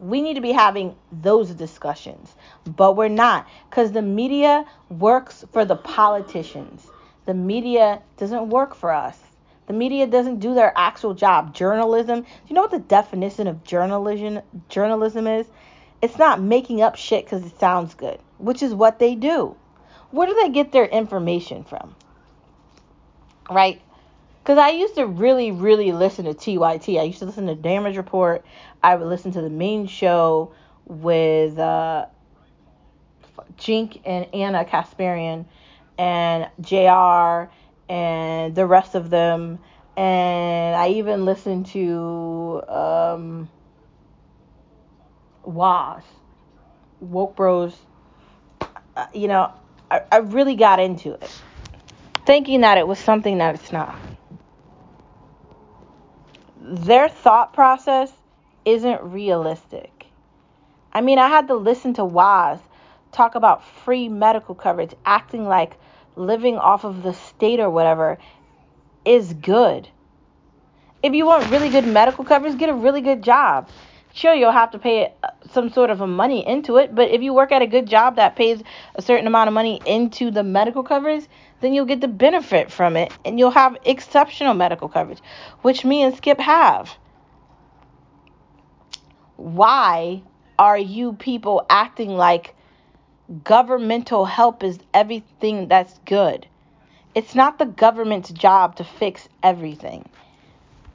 we 0.00 0.22
need 0.22 0.34
to 0.34 0.40
be 0.40 0.52
having 0.52 0.96
those 1.12 1.50
discussions, 1.50 2.34
but 2.64 2.96
we're 2.96 3.08
not 3.08 3.46
because 3.68 3.92
the 3.92 4.02
media 4.02 4.64
works 4.88 5.44
for 5.52 5.64
the 5.64 5.76
politicians. 5.76 6.86
The 7.26 7.34
media 7.34 8.02
doesn't 8.16 8.48
work 8.48 8.74
for 8.74 8.92
us. 8.92 9.18
The 9.66 9.74
media 9.74 10.06
doesn't 10.06 10.40
do 10.40 10.54
their 10.54 10.72
actual 10.76 11.14
job. 11.14 11.54
Journalism, 11.54 12.22
do 12.22 12.28
you 12.48 12.54
know 12.54 12.62
what 12.62 12.70
the 12.70 12.78
definition 12.80 13.46
of 13.46 13.62
journalism 13.62 14.40
journalism 14.68 15.26
is? 15.26 15.46
It's 16.02 16.18
not 16.18 16.40
making 16.40 16.80
up 16.80 16.96
shit 16.96 17.24
because 17.24 17.44
it 17.44 17.58
sounds 17.60 17.94
good, 17.94 18.18
which 18.38 18.62
is 18.62 18.74
what 18.74 18.98
they 18.98 19.14
do. 19.14 19.54
Where 20.10 20.26
do 20.26 20.34
they 20.34 20.48
get 20.48 20.72
their 20.72 20.86
information 20.86 21.62
from? 21.62 21.94
Right? 23.48 23.80
Because 24.42 24.58
I 24.58 24.70
used 24.70 24.94
to 24.94 25.06
really, 25.06 25.52
really 25.52 25.92
listen 25.92 26.24
to 26.24 26.34
TYT. 26.34 26.98
I 26.98 27.02
used 27.02 27.18
to 27.18 27.26
listen 27.26 27.46
to 27.46 27.54
Damage 27.54 27.96
Report. 27.96 28.44
I 28.82 28.96
would 28.96 29.06
listen 29.06 29.32
to 29.32 29.42
the 29.42 29.50
main 29.50 29.86
show 29.86 30.52
with 30.86 31.58
uh, 31.58 32.06
Cenk 33.58 34.00
and 34.04 34.26
Ana 34.34 34.64
Kasparian 34.64 35.44
and 35.98 36.48
JR 36.60 37.52
and 37.92 38.54
the 38.54 38.66
rest 38.66 38.94
of 38.94 39.10
them. 39.10 39.58
And 39.96 40.74
I 40.74 40.88
even 40.90 41.26
listened 41.26 41.66
to 41.66 42.62
um, 42.66 43.50
Waz, 45.44 46.02
Woke 47.00 47.36
Bros. 47.36 47.76
Uh, 48.96 49.06
you 49.12 49.28
know, 49.28 49.52
I, 49.90 50.00
I 50.10 50.16
really 50.18 50.56
got 50.56 50.80
into 50.80 51.12
it, 51.12 51.30
thinking 52.24 52.62
that 52.62 52.78
it 52.78 52.86
was 52.88 52.98
something 52.98 53.38
that 53.38 53.54
it's 53.54 53.72
not 53.72 53.94
their 56.60 57.08
thought 57.08 57.52
process 57.52 58.12
isn't 58.64 59.02
realistic. 59.02 60.06
I 60.92 61.00
mean, 61.00 61.18
I 61.18 61.28
had 61.28 61.48
to 61.48 61.54
listen 61.54 61.94
to 61.94 62.04
Waz 62.04 62.58
talk 63.12 63.34
about 63.34 63.64
free 63.64 64.08
medical 64.08 64.54
coverage, 64.54 64.94
acting 65.04 65.46
like 65.46 65.76
living 66.16 66.56
off 66.56 66.84
of 66.84 67.02
the 67.02 67.14
state 67.14 67.60
or 67.60 67.70
whatever 67.70 68.18
is 69.04 69.32
good. 69.32 69.88
If 71.02 71.14
you 71.14 71.26
want 71.26 71.50
really 71.50 71.70
good 71.70 71.86
medical 71.86 72.24
coverage, 72.24 72.58
get 72.58 72.68
a 72.68 72.74
really 72.74 73.00
good 73.00 73.22
job. 73.22 73.68
Sure, 74.12 74.34
you'll 74.34 74.52
have 74.52 74.72
to 74.72 74.78
pay 74.78 75.14
some 75.52 75.70
sort 75.70 75.88
of 75.88 76.00
a 76.00 76.06
money 76.06 76.46
into 76.46 76.76
it, 76.76 76.94
but 76.94 77.10
if 77.10 77.22
you 77.22 77.32
work 77.32 77.52
at 77.52 77.62
a 77.62 77.66
good 77.66 77.86
job 77.86 78.16
that 78.16 78.36
pays 78.36 78.62
a 78.96 79.02
certain 79.02 79.26
amount 79.26 79.48
of 79.48 79.54
money 79.54 79.80
into 79.86 80.30
the 80.30 80.42
medical 80.42 80.82
coverage, 80.82 81.24
then 81.60 81.74
you'll 81.74 81.86
get 81.86 82.00
the 82.00 82.08
benefit 82.08 82.70
from 82.70 82.96
it 82.96 83.12
and 83.24 83.38
you'll 83.38 83.50
have 83.50 83.76
exceptional 83.84 84.54
medical 84.54 84.88
coverage, 84.88 85.20
which 85.62 85.84
me 85.84 86.02
and 86.02 86.16
Skip 86.16 86.40
have. 86.40 86.96
Why 89.36 90.22
are 90.58 90.78
you 90.78 91.14
people 91.14 91.64
acting 91.70 92.10
like 92.10 92.54
governmental 93.44 94.24
help 94.24 94.62
is 94.62 94.78
everything 94.92 95.68
that's 95.68 95.98
good? 96.04 96.46
It's 97.14 97.34
not 97.34 97.58
the 97.58 97.66
government's 97.66 98.30
job 98.30 98.76
to 98.76 98.84
fix 98.84 99.28
everything. 99.42 100.08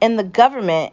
And 0.00 0.18
the 0.18 0.24
government, 0.24 0.92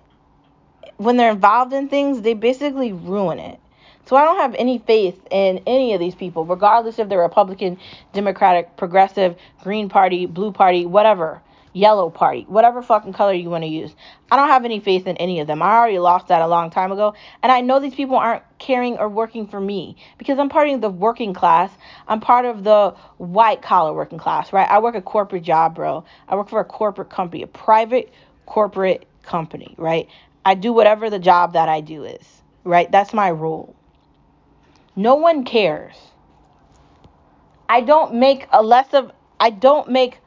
when 0.98 1.18
they're 1.18 1.32
involved 1.32 1.74
in 1.74 1.90
things, 1.90 2.22
they 2.22 2.34
basically 2.34 2.94
ruin 2.94 3.40
it. 3.40 3.60
So 4.06 4.18
I 4.18 4.26
don't 4.26 4.38
have 4.38 4.56
any 4.56 4.80
faith 4.80 5.20
in 5.32 5.62
any 5.66 5.94
of 5.94 6.00
these 6.00 6.16
people, 6.16 6.46
regardless 6.46 7.00
if 7.00 7.08
they're 7.08 7.20
Republican, 7.20 7.78
Democratic, 8.12 8.76
Progressive, 8.76 9.36
Green 9.62 9.88
Party, 9.88 10.26
Blue 10.26 10.52
Party, 10.52 10.86
whatever, 10.86 11.42
Yellow 11.72 12.10
Party, 12.10 12.46
whatever 12.48 12.82
fucking 12.82 13.14
color 13.14 13.34
you 13.34 13.50
want 13.50 13.64
to 13.64 13.70
use. 13.70 13.96
I 14.30 14.36
don't 14.36 14.50
have 14.50 14.66
any 14.66 14.80
faith 14.80 15.08
in 15.08 15.18
any 15.18 15.40
of 15.40 15.48
them. 15.48 15.62
I 15.62 15.72
already 15.72 16.00
lost 16.00 16.28
that 16.28 16.42
a 16.42 16.48
long 16.48 16.70
time 16.70 16.92
ago. 16.92 17.16
And 17.42 17.52
I 17.52 17.62
know 17.62 17.80
these 17.80 17.96
people 17.96 18.16
aren't 18.18 18.44
caring 18.60 18.98
or 18.98 19.10
working 19.10 19.48
for 19.48 19.60
me 19.60 19.98
because 20.18 20.38
I'm 20.38 20.50
part 20.50 20.70
of 20.70 20.82
the 20.82 20.90
working 20.90 21.34
class. 21.34 21.72
I'm 22.08 22.20
part 22.20 22.46
of 22.46 22.64
the 22.64 22.94
white 23.18 23.62
collar 23.62 23.94
working 23.94 24.20
class, 24.20 24.54
right? 24.54 24.70
I 24.70 24.80
work 24.80 24.96
a 24.96 25.02
corporate 25.02 25.44
job, 25.44 25.76
bro. 25.76 26.04
I 26.28 26.36
work 26.36 26.50
for 26.50 26.60
a 26.60 26.66
corporate 26.66 27.10
company, 27.10 27.42
a 27.42 27.48
private 27.48 28.14
corporate 28.46 29.08
company, 29.24 29.74
right? 29.78 30.08
I 30.46 30.56
do 30.56 30.74
whatever 30.74 31.10
the 31.10 31.20
job 31.20 31.54
that 31.54 31.70
I 31.70 31.82
do 31.82 32.04
is, 32.04 32.42
right? 32.66 32.92
That's 32.92 33.14
my 33.14 33.32
role. 33.32 33.76
No 34.96 35.16
one 35.16 35.44
cares. 35.44 35.96
I 37.68 37.82
don't 37.82 38.16
make 38.16 38.48
a 38.52 38.62
less 38.62 38.94
of 38.94 39.12
I 39.40 39.50
don't 39.50 39.90
make 39.90 40.20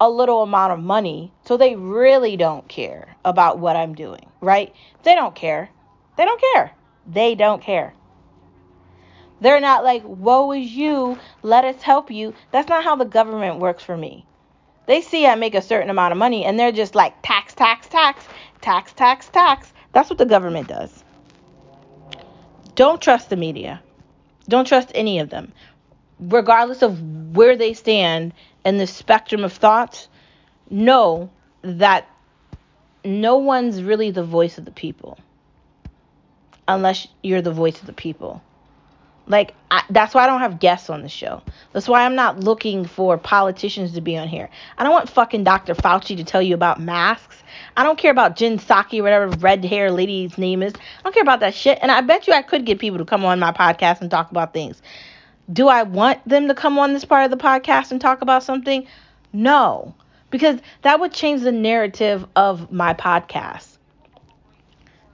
a 0.00 0.08
little 0.08 0.42
amount 0.42 0.72
of 0.72 0.78
money, 0.78 1.32
so 1.44 1.56
they 1.56 1.76
really 1.76 2.36
don't 2.36 2.66
care 2.68 3.16
about 3.24 3.58
what 3.58 3.76
I'm 3.76 3.94
doing, 3.94 4.30
right? 4.40 4.72
They 5.02 5.14
don't 5.14 5.34
care. 5.34 5.68
They 6.16 6.24
don't 6.24 6.40
care. 6.54 6.72
They 7.06 7.34
don't 7.34 7.60
care. 7.60 7.92
They're 9.40 9.60
not 9.60 9.84
like, 9.84 10.02
woe 10.04 10.52
is 10.52 10.70
you, 10.70 11.18
let 11.42 11.64
us 11.64 11.82
help 11.82 12.10
you. 12.10 12.34
That's 12.52 12.68
not 12.68 12.84
how 12.84 12.96
the 12.96 13.04
government 13.04 13.58
works 13.58 13.82
for 13.82 13.96
me. 13.96 14.24
They 14.86 15.00
see 15.00 15.26
I 15.26 15.34
make 15.34 15.54
a 15.54 15.62
certain 15.62 15.90
amount 15.90 16.12
of 16.12 16.18
money 16.18 16.44
and 16.44 16.58
they're 16.58 16.72
just 16.72 16.94
like, 16.94 17.14
tax, 17.22 17.54
tax, 17.54 17.88
tax, 17.88 18.24
tax, 18.60 18.92
tax, 18.92 19.28
tax. 19.28 19.72
That's 19.92 20.10
what 20.10 20.18
the 20.18 20.26
government 20.26 20.68
does. 20.68 21.04
Don't 22.80 23.02
trust 23.02 23.28
the 23.28 23.36
media. 23.36 23.82
Don't 24.48 24.66
trust 24.66 24.90
any 24.94 25.18
of 25.18 25.28
them. 25.28 25.52
Regardless 26.18 26.80
of 26.80 27.36
where 27.36 27.54
they 27.54 27.74
stand 27.74 28.32
in 28.64 28.78
the 28.78 28.86
spectrum 28.86 29.44
of 29.44 29.52
thoughts, 29.52 30.08
know 30.70 31.28
that 31.60 32.08
no 33.04 33.36
one's 33.36 33.82
really 33.82 34.10
the 34.10 34.24
voice 34.24 34.56
of 34.56 34.64
the 34.64 34.70
people 34.70 35.18
unless 36.66 37.06
you're 37.22 37.42
the 37.42 37.52
voice 37.52 37.78
of 37.80 37.86
the 37.86 37.92
people. 37.92 38.40
Like 39.30 39.54
I, 39.70 39.84
that's 39.90 40.12
why 40.12 40.24
I 40.24 40.26
don't 40.26 40.40
have 40.40 40.58
guests 40.58 40.90
on 40.90 41.02
the 41.02 41.08
show. 41.08 41.40
That's 41.72 41.86
why 41.86 42.04
I'm 42.04 42.16
not 42.16 42.40
looking 42.40 42.84
for 42.84 43.16
politicians 43.16 43.92
to 43.92 44.00
be 44.00 44.18
on 44.18 44.26
here. 44.26 44.50
I 44.76 44.82
don't 44.82 44.92
want 44.92 45.08
fucking 45.08 45.44
Dr. 45.44 45.76
Fauci 45.76 46.16
to 46.16 46.24
tell 46.24 46.42
you 46.42 46.52
about 46.52 46.80
masks. 46.80 47.36
I 47.76 47.84
don't 47.84 47.96
care 47.96 48.10
about 48.10 48.34
Jen 48.34 48.58
Psaki, 48.58 49.00
whatever 49.00 49.28
red 49.36 49.64
hair 49.64 49.92
lady's 49.92 50.36
name 50.36 50.64
is. 50.64 50.74
I 50.74 51.02
don't 51.04 51.12
care 51.12 51.22
about 51.22 51.38
that 51.40 51.54
shit. 51.54 51.78
And 51.80 51.92
I 51.92 52.00
bet 52.00 52.26
you 52.26 52.32
I 52.32 52.42
could 52.42 52.66
get 52.66 52.80
people 52.80 52.98
to 52.98 53.04
come 53.04 53.24
on 53.24 53.38
my 53.38 53.52
podcast 53.52 54.00
and 54.00 54.10
talk 54.10 54.32
about 54.32 54.52
things. 54.52 54.82
Do 55.52 55.68
I 55.68 55.84
want 55.84 56.26
them 56.28 56.48
to 56.48 56.54
come 56.54 56.76
on 56.80 56.92
this 56.92 57.04
part 57.04 57.24
of 57.24 57.30
the 57.30 57.42
podcast 57.42 57.92
and 57.92 58.00
talk 58.00 58.22
about 58.22 58.42
something? 58.42 58.84
No, 59.32 59.94
because 60.30 60.58
that 60.82 60.98
would 60.98 61.12
change 61.12 61.42
the 61.42 61.52
narrative 61.52 62.26
of 62.34 62.72
my 62.72 62.94
podcast. 62.94 63.69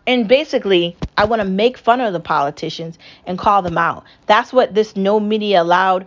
And 0.06 0.28
basically, 0.28 0.96
I 1.16 1.24
want 1.24 1.42
to 1.42 1.48
make 1.48 1.76
fun 1.76 2.00
of 2.00 2.12
the 2.12 2.20
politicians 2.20 2.98
and 3.26 3.38
call 3.38 3.62
them 3.62 3.76
out. 3.76 4.04
That's 4.26 4.52
what 4.52 4.74
this 4.74 4.94
no 4.94 5.18
media 5.18 5.62
allowed 5.62 6.06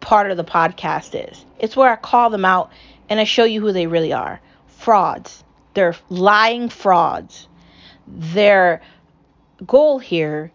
part 0.00 0.30
of 0.30 0.36
the 0.36 0.44
podcast 0.44 1.30
is. 1.30 1.44
It's 1.58 1.76
where 1.76 1.92
I 1.92 1.96
call 1.96 2.30
them 2.30 2.44
out 2.44 2.72
and 3.08 3.20
I 3.20 3.24
show 3.24 3.44
you 3.44 3.60
who 3.60 3.72
they 3.72 3.86
really 3.86 4.12
are 4.12 4.40
frauds. 4.66 5.44
They're 5.74 5.94
lying 6.08 6.68
frauds. 6.68 7.48
Their 8.08 8.80
goal 9.66 9.98
here 9.98 10.50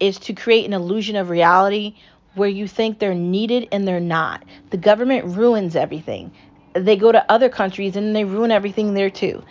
is 0.00 0.18
to 0.20 0.32
create 0.32 0.64
an 0.64 0.72
illusion 0.72 1.16
of 1.16 1.28
reality 1.28 1.96
where 2.34 2.48
you 2.48 2.66
think 2.66 2.98
they're 2.98 3.14
needed 3.14 3.68
and 3.72 3.86
they're 3.86 4.00
not. 4.00 4.44
The 4.70 4.76
government 4.76 5.36
ruins 5.36 5.76
everything. 5.76 6.32
They 6.72 6.96
go 6.96 7.12
to 7.12 7.30
other 7.30 7.48
countries 7.48 7.96
and 7.96 8.14
they 8.14 8.24
ruin 8.24 8.50
everything 8.50 8.94
there 8.94 9.10
too. 9.10 9.44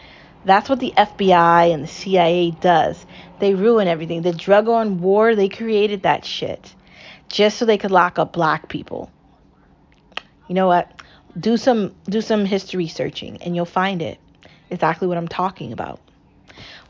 That's 0.45 0.69
what 0.69 0.79
the 0.79 0.93
FBI 0.97 1.73
and 1.73 1.83
the 1.83 1.87
CIA 1.87 2.51
does. 2.51 3.05
They 3.39 3.53
ruin 3.55 3.87
everything. 3.87 4.21
The 4.21 4.33
drug 4.33 4.67
on 4.67 5.01
war, 5.01 5.35
they 5.35 5.49
created 5.49 6.03
that 6.03 6.25
shit 6.25 6.73
just 7.29 7.57
so 7.57 7.65
they 7.65 7.77
could 7.77 7.91
lock 7.91 8.19
up 8.19 8.33
black 8.33 8.69
people. 8.69 9.09
You 10.47 10.55
know 10.55 10.67
what? 10.67 11.01
Do 11.39 11.57
some 11.57 11.95
do 12.05 12.21
some 12.21 12.45
history 12.45 12.87
searching 12.87 13.41
and 13.41 13.55
you'll 13.55 13.65
find 13.65 14.01
it 14.01 14.19
exactly 14.69 15.07
what 15.07 15.17
I'm 15.17 15.27
talking 15.27 15.73
about. 15.73 15.99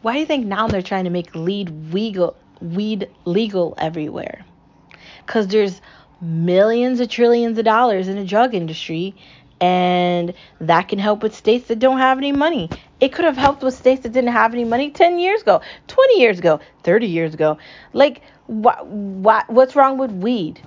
Why 0.02 0.14
do 0.14 0.20
you 0.20 0.26
think 0.26 0.46
now 0.46 0.68
they're 0.68 0.82
trying 0.82 1.06
to 1.06 1.10
make 1.10 1.34
lead 1.34 1.94
legal, 1.94 2.36
weed 2.60 3.10
legal 3.24 3.74
everywhere? 3.78 4.44
Because 5.26 5.48
there's 5.48 5.82
millions 6.20 7.00
of 7.00 7.10
trillions 7.10 7.58
of 7.58 7.64
dollars 7.64 8.08
in 8.08 8.18
the 8.18 8.26
drug 8.26 8.54
industry 8.54 9.16
and 9.64 10.34
that 10.60 10.90
can 10.90 11.00
help 11.00 11.24
with 11.24 11.34
states 11.34 11.70
that 11.70 11.80
don't 11.80 11.98
have 11.98 12.18
any 12.18 12.34
money. 12.34 12.70
It 13.00 13.14
could 13.14 13.24
have 13.24 13.38
helped 13.38 13.64
with 13.64 13.74
states 13.74 14.04
that 14.04 14.12
didn't 14.12 14.34
have 14.34 14.54
any 14.54 14.66
money 14.66 14.92
10 14.92 15.20
years 15.20 15.42
ago, 15.42 15.62
20 15.88 16.20
years 16.20 16.38
ago, 16.38 16.60
30 16.84 17.08
years 17.08 17.34
ago. 17.34 17.58
Like 17.94 18.22
what 18.48 18.86
what 18.86 19.50
what's 19.50 19.74
wrong 19.78 19.98
with 19.98 20.12
weed? 20.12 20.62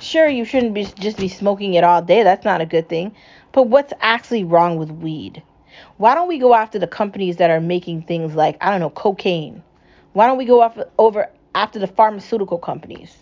Sure, 0.00 0.28
you 0.28 0.44
shouldn't 0.44 0.74
be 0.74 0.84
just 0.84 1.16
be 1.16 1.28
smoking 1.28 1.72
it 1.74 1.82
all 1.82 2.02
day. 2.02 2.24
That's 2.24 2.44
not 2.44 2.60
a 2.60 2.66
good 2.66 2.90
thing. 2.90 3.14
But 3.52 3.68
what's 3.68 3.94
actually 4.00 4.44
wrong 4.44 4.76
with 4.76 4.90
weed? 4.90 5.42
Why 5.96 6.14
don't 6.14 6.28
we 6.28 6.38
go 6.38 6.52
after 6.52 6.78
the 6.78 6.86
companies 6.86 7.38
that 7.38 7.50
are 7.50 7.60
making 7.60 8.02
things 8.02 8.34
like, 8.34 8.58
I 8.60 8.70
don't 8.70 8.80
know, 8.80 8.90
cocaine? 8.90 9.62
Why 10.12 10.26
don't 10.26 10.36
we 10.36 10.44
go 10.44 10.60
off, 10.60 10.78
over 10.98 11.30
after 11.54 11.78
the 11.78 11.86
pharmaceutical 11.86 12.58
companies 12.58 13.16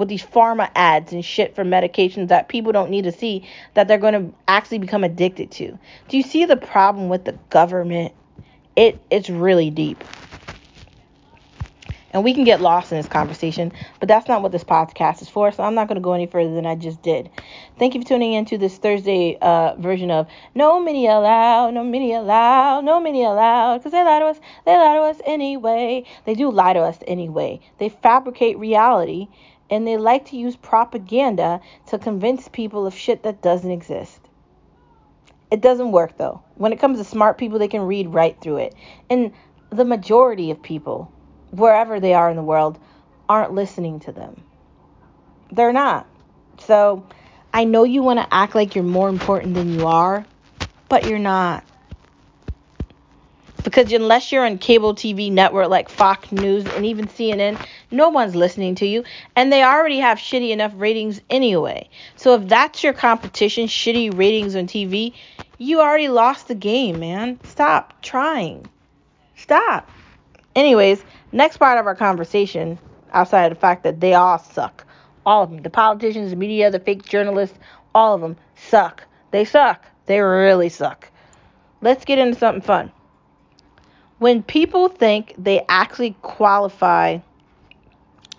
with 0.00 0.08
these 0.08 0.24
pharma 0.24 0.68
ads 0.74 1.12
and 1.12 1.24
shit 1.24 1.54
for 1.54 1.64
medications 1.64 2.28
that 2.28 2.48
people 2.48 2.72
don't 2.72 2.90
need 2.90 3.04
to 3.04 3.12
see 3.12 3.48
that 3.74 3.86
they're 3.86 3.98
going 3.98 4.14
to 4.14 4.34
actually 4.48 4.78
become 4.78 5.04
addicted 5.04 5.52
to? 5.52 5.78
Do 6.08 6.16
you 6.16 6.24
see 6.24 6.44
the 6.46 6.56
problem 6.56 7.08
with 7.08 7.24
the 7.24 7.38
government? 7.50 8.12
It 8.74 9.00
it's 9.10 9.30
really 9.30 9.70
deep 9.70 10.02
and 12.12 12.24
we 12.24 12.34
can 12.34 12.44
get 12.44 12.60
lost 12.60 12.92
in 12.92 12.98
this 12.98 13.06
conversation, 13.06 13.72
but 13.98 14.08
that's 14.08 14.28
not 14.28 14.42
what 14.42 14.52
this 14.52 14.64
podcast 14.64 15.22
is 15.22 15.28
for, 15.28 15.50
so 15.52 15.62
I'm 15.62 15.74
not 15.74 15.88
going 15.88 15.96
to 15.96 16.02
go 16.02 16.12
any 16.12 16.26
further 16.26 16.52
than 16.54 16.66
I 16.66 16.74
just 16.74 17.02
did. 17.02 17.30
Thank 17.78 17.94
you 17.94 18.02
for 18.02 18.08
tuning 18.08 18.32
in 18.32 18.44
to 18.46 18.58
this 18.58 18.78
Thursday 18.78 19.38
uh, 19.40 19.76
version 19.76 20.10
of 20.10 20.26
No 20.54 20.80
Media 20.80 21.12
Allowed, 21.12 21.74
No 21.74 21.84
Media 21.84 22.20
Allowed, 22.20 22.84
No 22.84 23.00
Media 23.00 23.28
Allowed, 23.28 23.78
because 23.78 23.92
they 23.92 24.02
lie 24.02 24.18
to 24.18 24.26
us, 24.26 24.40
they 24.64 24.76
lie 24.76 24.96
to 24.96 25.02
us 25.02 25.20
anyway. 25.24 26.04
They 26.26 26.34
do 26.34 26.50
lie 26.50 26.72
to 26.72 26.80
us 26.80 26.98
anyway. 27.06 27.60
They 27.78 27.88
fabricate 27.88 28.58
reality, 28.58 29.28
and 29.70 29.86
they 29.86 29.96
like 29.96 30.26
to 30.26 30.36
use 30.36 30.56
propaganda 30.56 31.60
to 31.86 31.98
convince 31.98 32.48
people 32.48 32.86
of 32.86 32.94
shit 32.94 33.22
that 33.22 33.40
doesn't 33.40 33.70
exist. 33.70 34.20
It 35.50 35.60
doesn't 35.60 35.92
work 35.92 36.16
though. 36.18 36.42
When 36.56 36.72
it 36.72 36.80
comes 36.80 36.98
to 36.98 37.04
smart 37.04 37.38
people, 37.38 37.58
they 37.58 37.68
can 37.68 37.82
read 37.82 38.08
right 38.08 38.38
through 38.40 38.58
it. 38.58 38.74
And 39.08 39.32
the 39.70 39.84
majority 39.84 40.50
of 40.50 40.62
people 40.62 41.12
wherever 41.50 42.00
they 42.00 42.14
are 42.14 42.30
in 42.30 42.36
the 42.36 42.42
world, 42.42 42.78
aren't 43.28 43.52
listening 43.52 44.00
to 44.00 44.12
them. 44.12 44.42
They're 45.52 45.72
not. 45.72 46.06
So 46.58 47.06
I 47.52 47.64
know 47.64 47.84
you 47.84 48.02
want 48.02 48.20
to 48.20 48.34
act 48.34 48.54
like 48.54 48.74
you're 48.74 48.84
more 48.84 49.08
important 49.08 49.54
than 49.54 49.78
you 49.78 49.86
are, 49.86 50.24
but 50.88 51.06
you're 51.06 51.18
not. 51.18 51.64
Because 53.62 53.92
unless 53.92 54.32
you're 54.32 54.46
on 54.46 54.58
cable 54.58 54.94
TV 54.94 55.30
network 55.30 55.68
like 55.68 55.88
Fox 55.88 56.32
News 56.32 56.66
and 56.66 56.86
even 56.86 57.08
CNN, 57.08 57.58
no 57.90 58.08
one's 58.08 58.34
listening 58.34 58.74
to 58.76 58.86
you. 58.86 59.04
And 59.36 59.52
they 59.52 59.62
already 59.62 59.98
have 59.98 60.18
shitty 60.18 60.50
enough 60.50 60.72
ratings 60.76 61.20
anyway. 61.28 61.88
So 62.16 62.34
if 62.34 62.48
that's 62.48 62.82
your 62.82 62.94
competition, 62.94 63.66
shitty 63.66 64.16
ratings 64.16 64.56
on 64.56 64.66
TV, 64.66 65.14
you 65.58 65.80
already 65.80 66.08
lost 66.08 66.48
the 66.48 66.54
game, 66.54 67.00
man. 67.00 67.38
Stop 67.44 68.00
trying. 68.00 68.70
Stop. 69.36 69.90
Anyways, 70.56 71.04
next 71.32 71.58
part 71.58 71.78
of 71.78 71.86
our 71.86 71.94
conversation, 71.94 72.78
outside 73.12 73.52
of 73.52 73.56
the 73.56 73.60
fact 73.60 73.84
that 73.84 74.00
they 74.00 74.14
all 74.14 74.38
suck, 74.38 74.86
all 75.26 75.42
of 75.44 75.50
them, 75.50 75.62
the 75.62 75.70
politicians, 75.70 76.30
the 76.30 76.36
media, 76.36 76.70
the 76.70 76.80
fake 76.80 77.04
journalists, 77.04 77.58
all 77.94 78.14
of 78.14 78.20
them 78.20 78.36
suck. 78.54 79.04
They 79.32 79.44
suck. 79.44 79.84
They 80.06 80.20
really 80.20 80.70
suck. 80.70 81.10
Let's 81.82 82.04
get 82.04 82.18
into 82.18 82.38
something 82.38 82.62
fun. 82.62 82.90
When 84.20 84.42
people 84.42 84.90
think 84.90 85.34
they 85.38 85.64
actually 85.66 86.14
qualify 86.20 87.20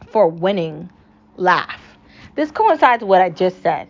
for 0.05 0.27
winning, 0.27 0.91
laugh. 1.37 1.81
This 2.35 2.51
coincides 2.51 3.01
with 3.01 3.09
what 3.09 3.21
I 3.23 3.31
just 3.31 3.63
said. 3.63 3.87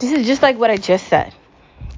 This 0.00 0.10
is 0.10 0.26
just 0.26 0.42
like 0.42 0.58
what 0.58 0.70
I 0.70 0.78
just 0.78 1.06
said. 1.06 1.32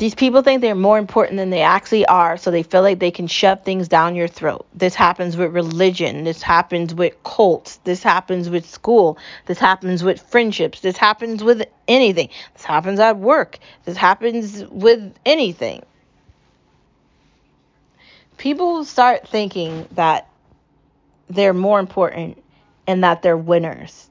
These 0.02 0.16
people 0.16 0.42
think 0.42 0.62
they're 0.62 0.74
more 0.74 0.98
important 0.98 1.36
than 1.36 1.50
they 1.50 1.62
actually 1.62 2.04
are, 2.06 2.36
so 2.36 2.50
they 2.50 2.64
feel 2.64 2.82
like 2.82 2.98
they 2.98 3.12
can 3.12 3.28
shove 3.28 3.62
things 3.62 3.86
down 3.86 4.16
your 4.16 4.26
throat. 4.26 4.66
This 4.74 4.96
happens 4.96 5.36
with 5.36 5.54
religion. 5.54 6.24
This 6.24 6.42
happens 6.42 6.92
with 6.92 7.14
cults. 7.22 7.76
This 7.84 8.02
happens 8.02 8.50
with 8.50 8.68
school. 8.68 9.16
This 9.46 9.60
happens 9.60 10.02
with 10.02 10.20
friendships. 10.20 10.80
This 10.80 10.96
happens 10.96 11.44
with 11.44 11.62
anything. 11.86 12.30
This 12.52 12.64
happens 12.64 12.98
at 12.98 13.16
work. 13.16 13.60
This 13.84 13.96
happens 13.96 14.64
with 14.64 15.14
anything. 15.24 15.84
People 18.38 18.84
start 18.84 19.28
thinking 19.28 19.86
that 19.92 20.28
they're 21.30 21.54
more 21.54 21.78
important 21.78 22.42
and 22.88 23.04
that 23.04 23.22
they're 23.22 23.36
winners. 23.36 24.10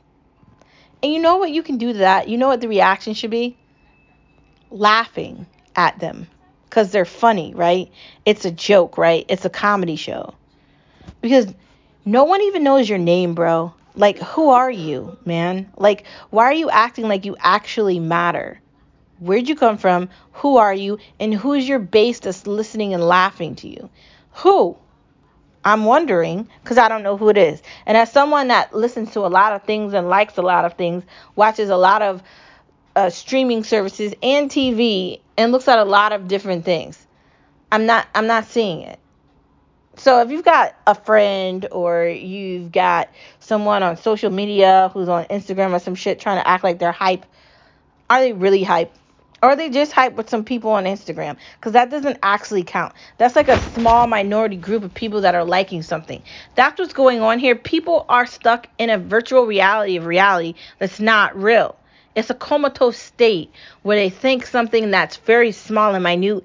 And 1.03 1.11
you 1.11 1.19
know 1.19 1.35
what 1.35 1.51
you 1.51 1.61
can 1.61 1.77
do 1.77 1.91
to 1.91 1.99
that? 1.99 2.29
You 2.29 2.37
know 2.37 2.47
what 2.47 2.61
the 2.61 2.69
reaction 2.69 3.13
should 3.13 3.31
be? 3.31 3.57
Laughing 4.69 5.47
at 5.75 5.99
them 5.99 6.27
because 6.69 6.91
they're 6.91 7.05
funny, 7.05 7.53
right? 7.53 7.91
It's 8.25 8.45
a 8.45 8.51
joke, 8.51 8.97
right? 8.97 9.25
It's 9.27 9.45
a 9.45 9.49
comedy 9.49 9.97
show. 9.97 10.33
Because 11.19 11.53
no 12.05 12.23
one 12.23 12.41
even 12.41 12.63
knows 12.63 12.87
your 12.87 12.97
name, 12.97 13.35
bro. 13.35 13.73
Like, 13.95 14.19
who 14.19 14.49
are 14.49 14.71
you, 14.71 15.17
man? 15.25 15.69
Like, 15.75 16.05
why 16.29 16.45
are 16.45 16.53
you 16.53 16.69
acting 16.69 17.07
like 17.07 17.25
you 17.25 17.35
actually 17.39 17.99
matter? 17.99 18.59
Where'd 19.19 19.49
you 19.49 19.55
come 19.55 19.77
from? 19.77 20.09
Who 20.33 20.57
are 20.57 20.73
you? 20.73 20.97
And 21.19 21.33
who's 21.33 21.67
your 21.67 21.79
base 21.79 22.19
that's 22.19 22.47
listening 22.47 22.93
and 22.93 23.03
laughing 23.03 23.55
to 23.57 23.67
you? 23.67 23.89
Who? 24.35 24.77
I'm 25.63 25.85
wondering 25.85 26.47
because 26.63 26.77
I 26.77 26.87
don't 26.87 27.03
know 27.03 27.17
who 27.17 27.29
it 27.29 27.37
is. 27.37 27.61
And 27.85 27.95
as 27.97 28.11
someone 28.11 28.47
that 28.47 28.73
listens 28.73 29.11
to 29.11 29.19
a 29.19 29.27
lot 29.27 29.53
of 29.53 29.63
things 29.63 29.93
and 29.93 30.09
likes 30.09 30.37
a 30.37 30.41
lot 30.41 30.65
of 30.65 30.73
things, 30.73 31.03
watches 31.35 31.69
a 31.69 31.77
lot 31.77 32.01
of 32.01 32.23
uh, 32.95 33.09
streaming 33.09 33.63
services 33.63 34.13
and 34.23 34.49
TV 34.49 35.19
and 35.41 35.51
looks 35.51 35.67
at 35.67 35.79
a 35.79 35.83
lot 35.83 36.13
of 36.13 36.27
different 36.27 36.65
things. 36.65 37.07
I'm 37.71 37.85
not 37.85 38.07
I'm 38.13 38.27
not 38.27 38.45
seeing 38.45 38.81
it. 38.81 38.99
So 39.97 40.21
if 40.21 40.31
you've 40.31 40.45
got 40.45 40.75
a 40.87 40.95
friend 40.95 41.67
or 41.71 42.05
you've 42.05 42.71
got 42.71 43.09
someone 43.39 43.83
on 43.83 43.97
social 43.97 44.31
media 44.31 44.89
who's 44.93 45.09
on 45.09 45.25
Instagram 45.25 45.73
or 45.73 45.79
some 45.79 45.95
shit 45.95 46.19
trying 46.19 46.41
to 46.41 46.47
act 46.47 46.63
like 46.63 46.79
they're 46.79 46.91
hype, 46.91 47.25
are 48.09 48.21
they 48.21 48.33
really 48.33 48.63
hype? 48.63 48.93
Or 49.43 49.49
are 49.49 49.55
they 49.55 49.69
just 49.69 49.91
hype 49.91 50.13
with 50.13 50.29
some 50.29 50.43
people 50.43 50.69
on 50.71 50.85
Instagram? 50.85 51.35
Because 51.55 51.73
that 51.73 51.89
doesn't 51.89 52.19
actually 52.21 52.63
count. 52.63 52.93
That's 53.17 53.35
like 53.35 53.47
a 53.47 53.59
small 53.73 54.05
minority 54.05 54.55
group 54.55 54.83
of 54.83 54.93
people 54.93 55.21
that 55.21 55.33
are 55.33 55.43
liking 55.43 55.81
something. 55.81 56.21
That's 56.55 56.79
what's 56.79 56.93
going 56.93 57.21
on 57.21 57.39
here. 57.39 57.55
People 57.55 58.05
are 58.07 58.27
stuck 58.27 58.67
in 58.77 58.91
a 58.91 58.99
virtual 58.99 59.47
reality 59.47 59.97
of 59.97 60.05
reality 60.05 60.53
that's 60.77 60.99
not 60.99 61.35
real. 61.35 61.75
It's 62.15 62.29
a 62.29 62.35
comatose 62.35 62.97
state 62.97 63.51
where 63.83 63.97
they 63.97 64.09
think 64.09 64.45
something 64.45 64.91
that's 64.91 65.17
very 65.17 65.51
small 65.51 65.95
and 65.95 66.03
minute 66.03 66.43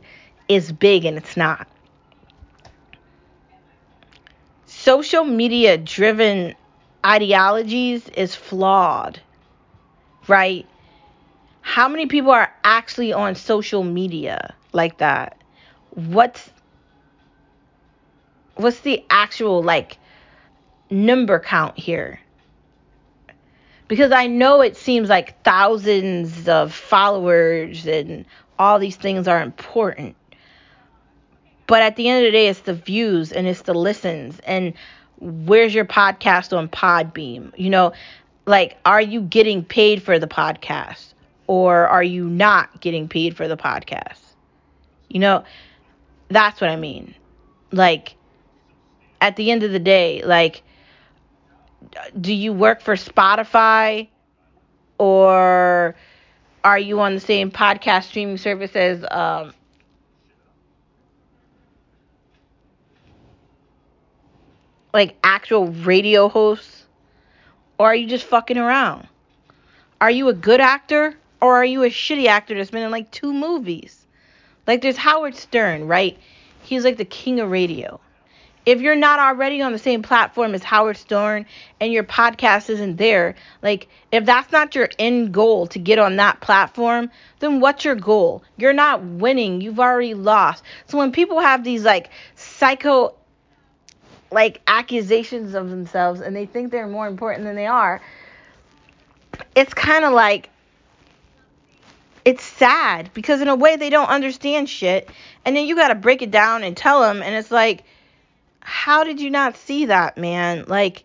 is 0.49 0.71
big 0.71 1.05
and 1.05 1.17
it's 1.19 1.37
not. 1.37 1.67
Social 4.67 5.25
media 5.25 5.77
driven 5.77 6.55
ideologies 7.05 8.09
is 8.11 8.35
flawed, 8.35 9.21
right? 10.29 10.67
How 11.63 11.89
many 11.89 12.07
people 12.07 12.31
are 12.31 12.53
actually 12.63 13.13
on 13.13 13.35
social 13.35 13.83
media 13.83 14.55
like 14.73 14.99
that? 14.99 15.37
What's 15.91 16.49
what's 18.55 18.81
the 18.81 19.05
actual 19.11 19.63
like 19.63 19.99
number 20.91 21.41
count 21.41 21.77
here? 21.77 22.21
Because 23.88 24.12
I 24.12 24.27
know 24.27 24.62
it 24.62 24.77
seems 24.77 25.09
like 25.09 25.42
thousands 25.44 26.49
of 26.49 26.72
followers 26.75 27.87
and 27.87 28.25
all 28.59 28.79
these 28.79 28.96
things 28.96 29.29
are 29.29 29.42
important. 29.42 30.16
But 31.66 31.83
at 31.83 31.96
the 31.96 32.09
end 32.09 32.25
of 32.25 32.29
the 32.29 32.37
day, 32.37 32.49
it's 32.49 32.61
the 32.61 32.75
views 32.75 33.33
and 33.33 33.46
it's 33.46 33.62
the 33.62 33.75
listens. 33.75 34.40
And 34.40 34.75
where's 35.18 35.75
your 35.75 35.85
podcast 35.85 36.57
on 36.57 36.68
Podbean? 36.68 37.53
You 37.57 37.70
know, 37.70 37.92
like, 38.46 38.77
are 38.85 39.01
you 39.01 39.20
getting 39.20 39.64
paid 39.64 40.03
for 40.03 40.18
the 40.18 40.29
podcast 40.29 41.12
or 41.46 41.87
are 41.87 42.03
you 42.03 42.29
not 42.29 42.81
getting 42.81 43.09
paid 43.09 43.37
for 43.37 43.49
the 43.49 43.57
podcast? 43.57 44.20
You 45.09 45.20
know, 45.20 45.44
that's 46.29 46.61
what 46.61 46.70
I 46.70 46.77
mean. 46.77 47.14
Like, 47.72 48.14
at 49.20 49.37
the 49.37 49.51
end 49.51 49.62
of 49.62 49.72
the 49.72 49.79
day, 49.79 50.22
like, 50.25 50.62
do 52.20 52.33
you 52.33 52.53
work 52.53 52.81
for 52.81 52.94
Spotify 52.94 54.09
or 54.99 55.94
are 56.64 56.79
you 56.79 57.01
on 57.01 57.14
the 57.14 57.20
same 57.20 57.51
podcast 57.51 58.05
streaming 58.05 58.38
service 58.38 58.75
as 58.75 59.05
um, 59.11 59.53
like 64.92 65.16
actual 65.22 65.68
radio 65.68 66.29
hosts 66.29 66.87
or 67.79 67.88
are 67.88 67.94
you 67.94 68.09
just 68.09 68.25
fucking 68.25 68.59
around? 68.59 69.07
Are 70.01 70.11
you 70.11 70.29
a 70.29 70.35
good 70.35 70.61
actor 70.61 71.14
or 71.40 71.57
are 71.57 71.64
you 71.64 71.83
a 71.83 71.88
shitty 71.88 72.27
actor 72.27 72.55
that's 72.55 72.70
been 72.70 72.83
in 72.83 72.90
like 72.90 73.11
two 73.11 73.33
movies? 73.33 74.07
Like 74.66 74.83
there's 74.83 74.96
Howard 74.96 75.35
Stern, 75.35 75.87
right? 75.87 76.18
He's 76.62 76.85
like 76.85 76.96
the 76.96 77.05
king 77.05 77.40
of 77.40 77.51
radio. 77.51 78.01
If 78.67 78.81
you're 78.81 78.97
not 78.97 79.21
already 79.21 79.63
on 79.63 79.73
the 79.73 79.79
same 79.79 80.03
platform 80.03 80.53
as 80.53 80.63
Howard 80.65 80.97
Stern 80.97 81.47
and 81.81 81.93
your 81.93 82.03
podcast 82.03 82.69
isn't 82.69 82.97
there, 82.97 83.37
like 83.63 83.89
if 84.11 84.25
that's 84.25 84.51
not 84.51 84.75
your 84.75 84.91
end 84.99 85.33
goal 85.33 85.69
to 85.69 85.79
get 85.79 86.01
on 86.01 86.17
that 86.17 86.41
platform, 86.41 87.09
then 87.39 87.61
what's 87.61 87.85
your 87.85 87.95
goal? 87.95 88.43
You're 88.57 88.73
not 88.73 89.05
winning. 89.05 89.61
You've 89.61 89.79
already 89.79 90.15
lost. 90.15 90.65
So 90.87 90.99
when 90.99 91.13
people 91.13 91.39
have 91.39 91.63
these 91.63 91.85
like 91.85 92.11
psycho 92.35 93.15
like 94.33 94.61
accusations 94.67 95.55
of 95.55 95.71
themselves 95.71 96.21
and 96.21 96.35
they 96.35 96.47
think 96.47 96.73
they're 96.73 96.89
more 96.89 97.07
important 97.07 97.45
than 97.45 97.55
they 97.55 97.69
are, 97.69 98.03
it's 99.55 99.73
kind 99.75 100.05
of 100.05 100.13
like 100.13 100.51
it's 102.25 102.43
sad 102.43 103.11
because 103.15 103.41
in 103.41 103.47
a 103.47 103.55
way 103.55 103.77
they 103.77 103.91
don't 103.91 104.09
understand 104.09 104.69
shit 104.69 105.09
and 105.45 105.55
then 105.55 105.67
you 105.67 105.77
got 105.77 105.89
to 105.89 105.95
break 105.95 106.23
it 106.23 106.33
down 106.33 106.65
and 106.65 106.77
tell 106.77 107.01
them 107.01 107.23
and 107.23 107.33
it's 107.37 107.53
like 107.53 107.85
how 108.67 109.05
did 109.05 109.21
you 109.21 109.31
not 109.31 109.57
see 109.57 109.87
that, 109.87 110.19
man? 110.19 110.65
Like, 110.67 111.05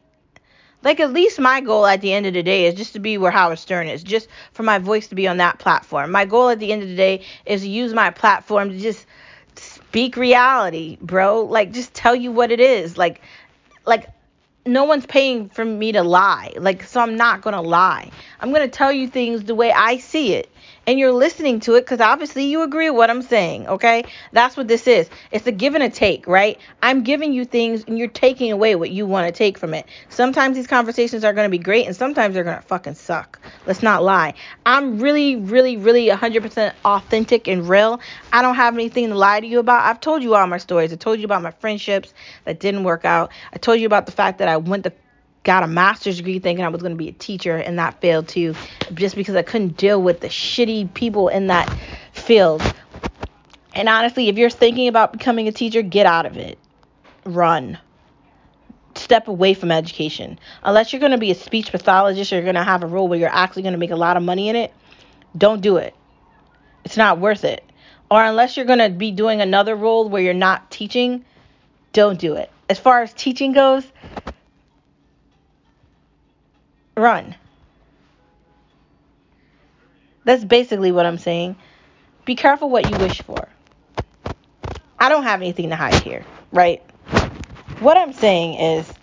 like 0.83 0.99
at 0.99 1.13
least 1.13 1.39
my 1.39 1.61
goal 1.61 1.85
at 1.85 2.01
the 2.01 2.11
end 2.11 2.25
of 2.25 2.33
the 2.33 2.41
day 2.41 2.65
is 2.65 2.73
just 2.73 2.93
to 2.93 2.99
be 2.99 3.19
where 3.19 3.29
Howard 3.29 3.59
Stern 3.59 3.87
is, 3.87 4.01
just 4.01 4.27
for 4.51 4.63
my 4.63 4.79
voice 4.79 5.07
to 5.09 5.15
be 5.15 5.27
on 5.27 5.37
that 5.37 5.59
platform. 5.59 6.09
My 6.09 6.25
goal 6.25 6.49
at 6.49 6.57
the 6.57 6.71
end 6.71 6.81
of 6.81 6.89
the 6.89 6.95
day 6.95 7.23
is 7.45 7.61
to 7.61 7.69
use 7.69 7.93
my 7.93 8.09
platform 8.09 8.71
to 8.71 8.79
just 8.79 9.05
speak 9.55 10.17
reality, 10.17 10.97
bro. 11.01 11.43
Like 11.43 11.71
just 11.71 11.93
tell 11.93 12.15
you 12.15 12.31
what 12.31 12.51
it 12.51 12.59
is. 12.59 12.97
Like 12.97 13.21
like 13.85 14.07
no 14.65 14.85
one's 14.85 15.05
paying 15.05 15.49
for 15.49 15.63
me 15.63 15.91
to 15.91 16.01
lie. 16.01 16.53
Like 16.57 16.83
so 16.85 16.99
I'm 16.99 17.15
not 17.15 17.43
going 17.43 17.53
to 17.53 17.61
lie. 17.61 18.09
I'm 18.39 18.49
going 18.49 18.67
to 18.67 18.75
tell 18.75 18.91
you 18.91 19.07
things 19.07 19.43
the 19.43 19.55
way 19.55 19.71
I 19.71 19.97
see 19.97 20.33
it 20.33 20.50
and 20.87 20.99
you're 20.99 21.11
listening 21.11 21.59
to 21.61 21.75
it 21.75 21.81
because 21.81 22.01
obviously 22.01 22.45
you 22.45 22.63
agree 22.63 22.89
with 22.89 22.97
what 22.97 23.09
I'm 23.09 23.21
saying, 23.21 23.67
okay? 23.67 24.03
That's 24.31 24.57
what 24.57 24.67
this 24.67 24.87
is. 24.87 25.09
It's 25.31 25.45
a 25.45 25.51
give 25.51 25.75
and 25.75 25.83
a 25.83 25.89
take, 25.89 26.27
right? 26.27 26.59
I'm 26.81 27.03
giving 27.03 27.33
you 27.33 27.45
things 27.45 27.83
and 27.85 27.97
you're 27.97 28.07
taking 28.07 28.51
away 28.51 28.75
what 28.75 28.89
you 28.89 29.05
want 29.05 29.27
to 29.27 29.31
take 29.31 29.57
from 29.57 29.73
it. 29.73 29.85
Sometimes 30.09 30.55
these 30.55 30.67
conversations 30.67 31.23
are 31.23 31.33
going 31.33 31.45
to 31.45 31.51
be 31.51 31.63
great 31.63 31.85
and 31.85 31.95
sometimes 31.95 32.33
they're 32.33 32.43
going 32.43 32.57
to 32.57 32.63
fucking 32.63 32.95
suck. 32.95 33.39
Let's 33.67 33.83
not 33.83 34.03
lie. 34.03 34.33
I'm 34.65 34.99
really, 34.99 35.35
really, 35.35 35.77
really 35.77 36.07
100% 36.07 36.73
authentic 36.83 37.47
and 37.47 37.69
real. 37.69 37.99
I 38.33 38.41
don't 38.41 38.55
have 38.55 38.73
anything 38.73 39.09
to 39.09 39.15
lie 39.15 39.39
to 39.39 39.47
you 39.47 39.59
about. 39.59 39.85
I've 39.85 39.99
told 39.99 40.23
you 40.23 40.35
all 40.35 40.47
my 40.47 40.57
stories. 40.57 40.91
I 40.91 40.95
told 40.95 41.19
you 41.19 41.25
about 41.25 41.41
my 41.41 41.51
friendships 41.51 42.13
that 42.45 42.59
didn't 42.59 42.83
work 42.83 43.05
out. 43.05 43.31
I 43.53 43.57
told 43.57 43.79
you 43.79 43.85
about 43.85 44.07
the 44.07 44.11
fact 44.11 44.39
that 44.39 44.47
I 44.47 44.57
went 44.57 44.83
to 44.85 44.93
got 45.43 45.63
a 45.63 45.67
master's 45.67 46.17
degree 46.17 46.39
thinking 46.39 46.63
I 46.63 46.69
was 46.69 46.81
going 46.81 46.93
to 46.93 46.97
be 46.97 47.09
a 47.09 47.13
teacher 47.13 47.55
and 47.55 47.79
that 47.79 47.99
failed 47.99 48.27
too 48.27 48.55
just 48.93 49.15
because 49.15 49.35
I 49.35 49.41
couldn't 49.41 49.77
deal 49.77 50.01
with 50.01 50.19
the 50.19 50.27
shitty 50.27 50.93
people 50.93 51.29
in 51.29 51.47
that 51.47 51.75
field. 52.13 52.61
And 53.73 53.89
honestly, 53.89 54.27
if 54.27 54.37
you're 54.37 54.49
thinking 54.49 54.87
about 54.87 55.13
becoming 55.13 55.47
a 55.47 55.51
teacher, 55.51 55.81
get 55.81 56.05
out 56.05 56.25
of 56.25 56.37
it. 56.37 56.59
Run. 57.25 57.77
Step 58.95 59.27
away 59.27 59.53
from 59.53 59.71
education. 59.71 60.37
Unless 60.63 60.91
you're 60.91 60.99
going 60.99 61.13
to 61.13 61.17
be 61.17 61.31
a 61.31 61.35
speech 61.35 61.71
pathologist 61.71 62.31
or 62.31 62.35
you're 62.35 62.43
going 62.43 62.55
to 62.55 62.63
have 62.63 62.83
a 62.83 62.87
role 62.87 63.07
where 63.07 63.17
you're 63.17 63.29
actually 63.29 63.63
going 63.63 63.73
to 63.73 63.79
make 63.79 63.91
a 63.91 63.95
lot 63.95 64.17
of 64.17 64.23
money 64.23 64.49
in 64.49 64.55
it, 64.55 64.73
don't 65.37 65.61
do 65.61 65.77
it. 65.77 65.95
It's 66.83 66.97
not 66.97 67.19
worth 67.19 67.45
it. 67.45 67.63
Or 68.09 68.21
unless 68.21 68.57
you're 68.57 68.65
going 68.65 68.79
to 68.79 68.89
be 68.89 69.11
doing 69.11 69.39
another 69.41 69.75
role 69.75 70.09
where 70.09 70.21
you're 70.21 70.33
not 70.33 70.69
teaching, 70.69 71.23
don't 71.93 72.19
do 72.19 72.35
it. 72.35 72.51
As 72.69 72.77
far 72.77 73.01
as 73.01 73.13
teaching 73.13 73.53
goes, 73.53 73.85
run. 77.01 77.35
That's 80.23 80.45
basically 80.45 80.91
what 80.91 81.05
I'm 81.05 81.17
saying. 81.17 81.55
Be 82.25 82.35
careful 82.35 82.69
what 82.69 82.89
you 82.89 82.97
wish 82.97 83.21
for. 83.21 83.49
I 84.99 85.09
don't 85.09 85.23
have 85.23 85.41
anything 85.41 85.69
to 85.69 85.75
hide 85.75 85.95
here, 86.03 86.23
right? 86.51 86.81
What 87.79 87.97
I'm 87.97 88.13
saying 88.13 88.59
is 88.59 88.93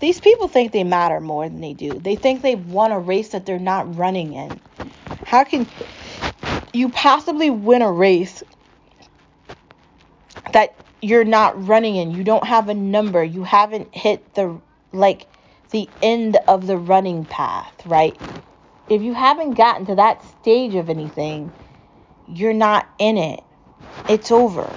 these 0.00 0.18
people 0.18 0.48
think 0.48 0.72
they 0.72 0.82
matter 0.82 1.20
more 1.20 1.48
than 1.48 1.60
they 1.60 1.74
do. 1.74 1.98
They 1.98 2.16
think 2.16 2.40
they 2.40 2.54
won 2.54 2.90
a 2.90 2.98
race 2.98 3.28
that 3.28 3.44
they're 3.44 3.58
not 3.58 3.98
running 3.98 4.32
in. 4.32 4.58
How 5.24 5.44
can 5.44 5.66
you 6.72 6.88
possibly 6.88 7.50
win 7.50 7.82
a 7.82 7.92
race 7.92 8.42
that 10.52 10.74
you're 11.02 11.24
not 11.24 11.68
running 11.68 11.96
in? 11.96 12.10
You 12.12 12.24
don't 12.24 12.44
have 12.44 12.70
a 12.70 12.74
number. 12.74 13.22
You 13.22 13.44
haven't 13.44 13.94
hit 13.94 14.34
the 14.34 14.58
like 14.92 15.26
the 15.72 15.88
end 16.02 16.38
of 16.48 16.66
the 16.66 16.76
running 16.76 17.24
path, 17.24 17.86
right? 17.86 18.16
If 18.88 19.02
you 19.02 19.14
haven't 19.14 19.54
gotten 19.54 19.86
to 19.86 19.94
that 19.96 20.22
stage 20.40 20.74
of 20.74 20.90
anything, 20.90 21.52
you're 22.28 22.54
not 22.54 22.88
in 22.98 23.18
it. 23.18 23.42
It's 24.08 24.30
over. 24.30 24.70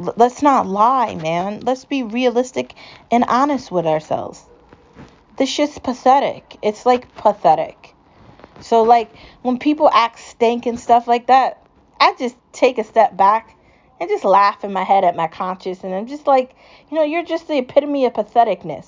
L- 0.00 0.14
let's 0.16 0.42
not 0.42 0.66
lie, 0.66 1.14
man. 1.14 1.60
Let's 1.60 1.84
be 1.84 2.02
realistic 2.02 2.74
and 3.10 3.24
honest 3.28 3.70
with 3.70 3.86
ourselves. 3.86 4.42
This 5.36 5.48
shit's 5.48 5.78
pathetic. 5.78 6.58
It's 6.62 6.84
like 6.86 7.14
pathetic. 7.16 7.94
So, 8.62 8.82
like, 8.82 9.10
when 9.42 9.58
people 9.58 9.90
act 9.92 10.18
stank 10.18 10.66
and 10.66 10.78
stuff 10.78 11.08
like 11.08 11.28
that, 11.28 11.62
I 11.98 12.14
just 12.18 12.36
take 12.52 12.78
a 12.78 12.84
step 12.84 13.16
back 13.16 13.56
and 14.00 14.08
just 14.08 14.24
laugh 14.24 14.64
in 14.64 14.72
my 14.72 14.84
head 14.84 15.04
at 15.04 15.16
my 15.16 15.28
conscience. 15.28 15.84
And 15.84 15.94
I'm 15.94 16.06
just 16.06 16.26
like, 16.26 16.54
you 16.90 16.96
know, 16.96 17.04
you're 17.04 17.24
just 17.24 17.48
the 17.48 17.58
epitome 17.58 18.06
of 18.06 18.14
patheticness. 18.14 18.86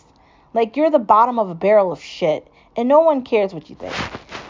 Like 0.55 0.77
you're 0.77 0.91
the 0.91 0.99
bottom 0.99 1.39
of 1.39 1.49
a 1.49 1.55
barrel 1.55 1.93
of 1.93 2.03
shit, 2.03 2.47
and 2.77 2.89
no 2.89 3.01
one 3.01 3.23
cares 3.23 3.55
what 3.55 3.71
you 3.71 3.77
think. 3.77 3.95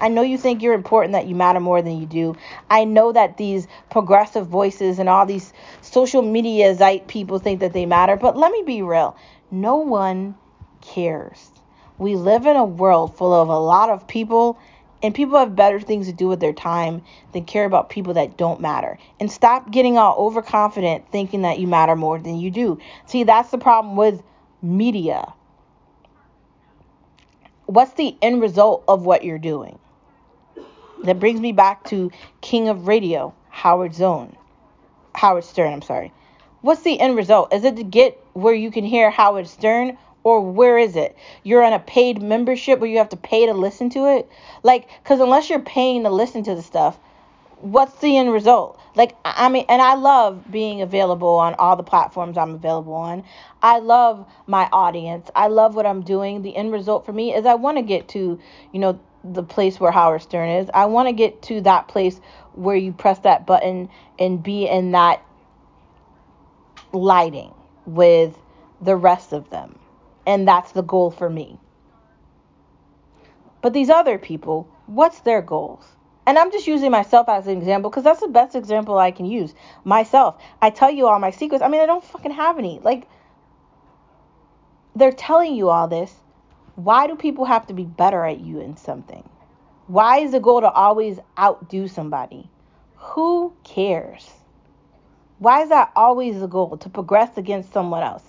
I 0.01 0.09
know 0.09 0.23
you 0.23 0.37
think 0.37 0.63
you're 0.63 0.75
important, 0.75 1.13
that 1.13 1.29
you 1.29 1.37
matter 1.37 1.61
more 1.61 1.81
than 1.81 2.01
you 2.01 2.07
do. 2.07 2.37
I 2.69 2.85
know 2.85 3.13
that 3.13 3.37
these 3.37 3.69
progressive 3.89 4.49
voices 4.49 4.99
and 4.99 5.09
all 5.09 5.27
these 5.27 5.53
social 5.81 6.23
media 6.23 6.75
zite 6.75 7.07
people 7.07 7.39
think 7.39 7.61
that 7.61 7.73
they 7.73 7.87
matter, 7.87 8.17
but 8.17 8.37
let 8.37 8.51
me 8.51 8.65
be 8.67 8.83
real. 8.83 9.17
No 9.53 9.77
one 9.77 10.35
cares. 10.81 11.53
We 11.99 12.17
live 12.17 12.47
in 12.47 12.57
a 12.57 12.65
world 12.65 13.17
full 13.17 13.33
of 13.33 13.49
a 13.49 13.59
lot 13.59 13.91
of 13.91 14.09
people, 14.09 14.59
and 15.05 15.15
people 15.15 15.39
have 15.39 15.55
better 15.55 15.79
things 15.79 16.07
to 16.07 16.13
do 16.13 16.27
with 16.27 16.41
their 16.41 16.53
time 16.53 17.03
than 17.33 17.45
care 17.45 17.65
about 17.65 17.91
people 17.91 18.15
that 18.15 18.37
don't 18.37 18.61
matter. 18.61 18.99
And 19.21 19.31
stop 19.31 19.71
getting 19.71 19.99
all 19.99 20.17
overconfident 20.19 21.13
thinking 21.13 21.43
that 21.43 21.61
you 21.61 21.69
matter 21.69 21.95
more 21.95 22.19
than 22.19 22.41
you 22.41 22.51
do. 22.51 22.81
See, 23.07 23.23
that's 23.23 23.51
the 23.51 23.59
problem 23.59 23.95
with 23.95 24.21
media 24.63 25.33
what's 27.75 27.95
the 27.95 28.17
end 28.21 28.41
result 28.41 28.85
of 28.87 29.07
what 29.07 29.25
you're 29.25 29.39
doing? 29.39 29.79
That 31.05 31.19
brings 31.19 31.41
me 31.41 31.53
back 31.53 31.85
to 31.85 32.11
King 32.41 32.69
of 32.69 32.87
Radio, 32.87 33.35
Howard 33.49 33.95
Zone. 33.95 34.37
Howard 35.15 35.45
Stern, 35.45 35.73
I'm 35.73 35.83
sorry. 35.83 36.13
What's 36.61 36.83
the 36.83 37.01
end 37.01 37.17
result? 37.17 37.53
Is 37.53 37.65
it 37.65 37.77
to 37.77 37.83
get 37.83 38.23
where 38.35 38.55
you 38.55 38.71
can 38.71 38.85
hear 38.85 39.11
Howard 39.11 39.49
Stern 39.49 39.99
or 40.23 40.41
where 40.41 40.79
is 40.79 40.97
it? 40.97 41.17
You're 41.43 41.65
on 41.65 41.73
a 41.73 41.79
paid 41.79 42.23
membership 42.23 42.79
where 42.79 42.91
you 42.91 42.99
have 42.99 43.09
to 43.09 43.17
pay 43.17 43.47
to 43.47 43.55
listen 43.55 43.91
to 43.91 44.17
it? 44.17 44.29
Like, 44.63 44.89
because 45.03 45.21
unless 45.21 45.51
you're 45.51 45.59
paying 45.59 46.05
to 46.05 46.11
listen 46.11 46.45
to 46.45 46.55
the 46.55 46.63
stuff, 46.63 46.99
what's 47.63 47.95
the 48.01 48.19
end 48.19 48.33
result? 48.33 48.79
Like, 48.95 49.17
I 49.25 49.49
mean, 49.49 49.65
and 49.69 49.81
I 49.81 49.95
love 49.95 50.51
being 50.51 50.83
available 50.83 51.37
on 51.37 51.55
all 51.55 51.77
the 51.77 51.83
platforms 51.83 52.37
I'm 52.37 52.55
available 52.55 52.95
on. 52.95 53.25
I 53.63 53.79
love 53.79 54.27
my 54.47 54.69
audience. 54.73 55.31
I 55.35 55.47
love 55.47 55.75
what 55.75 55.87
I'm 55.87 56.03
doing. 56.03 56.43
The 56.43 56.55
end 56.57 56.73
result 56.73 57.07
for 57.07 57.13
me 57.13 57.35
is 57.35 57.47
I 57.47 57.55
want 57.55 57.79
to 57.79 57.83
get 57.83 58.09
to, 58.09 58.39
you 58.73 58.81
know, 58.81 59.01
the 59.25 59.45
place 59.45 59.79
where 59.79 59.93
Howard 59.93 60.23
Stern 60.23 60.49
is. 60.49 60.69
I 60.75 60.87
want 60.87 61.09
to 61.09 61.13
get 61.13 61.41
to 61.43 61.61
that 61.63 61.87
place 61.87 62.21
where 62.55 62.77
you 62.77 62.93
press 62.93 63.21
that 63.21 63.47
button 63.47 63.89
and 64.19 64.43
be 64.43 64.67
in 64.67 64.91
that 64.93 65.25
lighting 66.93 67.55
with 67.87 68.37
the 68.81 68.97
rest 68.97 69.33
of 69.33 69.49
them. 69.51 69.79
And 70.27 70.47
that's 70.47 70.73
the 70.73 70.83
goal 70.83 71.13
for 71.13 71.31
me. 71.31 71.59
But 73.63 73.73
these 73.73 73.89
other 73.89 74.19
people, 74.19 74.69
what's 74.87 75.21
their 75.21 75.41
goals? 75.41 75.85
And 76.27 76.39
I'm 76.39 76.53
just 76.53 76.67
using 76.67 76.91
myself 76.91 77.29
as 77.29 77.47
an 77.47 77.59
example 77.59 77.91
because 77.91 78.05
that's 78.05 78.21
the 78.21 78.29
best 78.29 78.55
example 78.55 78.97
I 78.99 79.11
can 79.11 79.27
use. 79.27 79.55
Myself. 79.85 80.41
I 80.61 80.71
tell 80.71 80.91
you 80.91 81.09
all 81.09 81.19
my 81.19 81.31
secrets. 81.31 81.63
I 81.63 81.69
mean, 81.69 81.81
I 81.81 81.87
don't 81.87 82.05
fucking 82.05 82.33
have 82.33 82.59
any. 82.59 82.79
Like, 82.81 83.09
they're 84.95 85.13
telling 85.13 85.55
you 85.55 85.69
all 85.69 85.89
this. 85.89 86.15
Why 86.77 87.07
do 87.07 87.17
people 87.17 87.45
have 87.45 87.67
to 87.67 87.75
be 87.75 87.85
better 87.85 88.25
at 88.25 88.41
you 88.41 88.61
in 88.61 88.77
something? 88.77 89.29
Why 89.89 90.21
is 90.21 90.33
the 90.33 90.41
goal 90.41 90.61
to 90.61 90.71
always 90.71 91.19
outdo 91.39 91.89
somebody? 91.89 92.49
Who 92.97 93.53
cares? 93.65 94.31
Why 95.39 95.63
is 95.63 95.71
that 95.71 95.91
always 95.97 96.41
the 96.41 96.47
goal 96.47 96.77
to 96.79 96.89
progress 96.89 97.37
against 97.37 97.73
someone 97.73 98.03
else? 98.03 98.23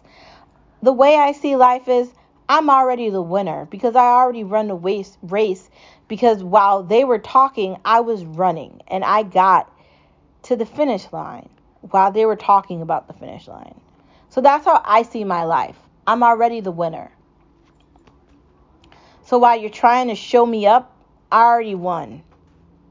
The 0.81 0.91
way 0.91 1.15
I 1.15 1.31
see 1.31 1.55
life 1.55 1.87
is 1.87 2.11
I'm 2.49 2.69
already 2.69 3.09
the 3.09 3.21
winner 3.21 3.65
because 3.65 3.95
I 3.95 4.05
already 4.05 4.43
run 4.43 4.67
the 4.67 4.75
race, 4.75 5.69
because 6.13 6.43
while 6.43 6.83
they 6.83 7.03
were 7.03 7.17
talking, 7.17 7.75
I 7.83 8.01
was 8.01 8.23
running 8.23 8.83
and 8.87 9.03
I 9.03 9.23
got 9.23 9.75
to 10.43 10.55
the 10.55 10.63
finish 10.63 11.11
line 11.11 11.49
while 11.81 12.11
they 12.11 12.27
were 12.27 12.35
talking 12.35 12.83
about 12.83 13.07
the 13.07 13.13
finish 13.13 13.47
line. 13.47 13.81
So 14.29 14.39
that's 14.39 14.63
how 14.63 14.79
I 14.85 15.01
see 15.01 15.23
my 15.23 15.45
life. 15.45 15.75
I'm 16.05 16.21
already 16.21 16.59
the 16.59 16.69
winner. 16.69 17.11
So 19.25 19.39
while 19.39 19.59
you're 19.59 19.71
trying 19.71 20.09
to 20.09 20.15
show 20.15 20.45
me 20.45 20.67
up, 20.67 20.95
I 21.31 21.41
already 21.41 21.73
won. 21.73 22.21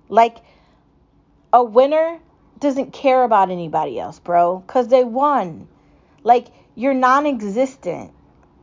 Like 0.09 0.39
a 1.53 1.63
winner 1.63 2.19
doesn't 2.59 2.93
care 2.93 3.23
about 3.23 3.51
anybody 3.51 4.01
else, 4.01 4.19
bro, 4.19 4.65
cuz 4.67 4.89
they 4.89 5.05
won. 5.05 5.69
Like 6.25 6.49
you're 6.75 6.93
non 6.93 7.27
existent. 7.27 8.11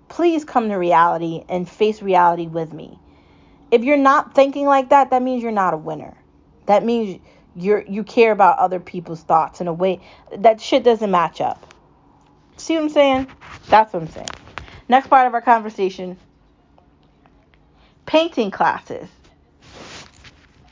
Please 0.09 0.43
come 0.43 0.67
to 0.67 0.75
reality 0.75 1.45
and 1.47 1.69
face 1.69 2.01
reality 2.01 2.47
with 2.47 2.73
me. 2.73 2.99
If 3.71 3.83
you're 3.83 3.97
not 3.97 4.35
thinking 4.35 4.65
like 4.65 4.89
that, 4.89 5.11
that 5.11 5.21
means 5.21 5.43
you're 5.43 5.51
not 5.51 5.73
a 5.73 5.77
winner. 5.77 6.17
That 6.65 6.83
means 6.83 7.19
you're 7.55 7.83
you 7.87 8.03
care 8.03 8.31
about 8.31 8.59
other 8.59 8.79
people's 8.79 9.21
thoughts 9.21 9.61
in 9.61 9.67
a 9.67 9.73
way 9.73 10.01
that 10.37 10.61
shit 10.61 10.83
doesn't 10.83 11.11
match 11.11 11.41
up. 11.41 11.65
See 12.57 12.75
what 12.75 12.83
I'm 12.83 12.89
saying? 12.89 13.27
That's 13.67 13.93
what 13.93 14.03
I'm 14.03 14.09
saying. 14.09 14.29
Next 14.87 15.07
part 15.07 15.27
of 15.27 15.33
our 15.33 15.41
conversation 15.41 16.17
painting 18.05 18.49
classes. 18.49 19.07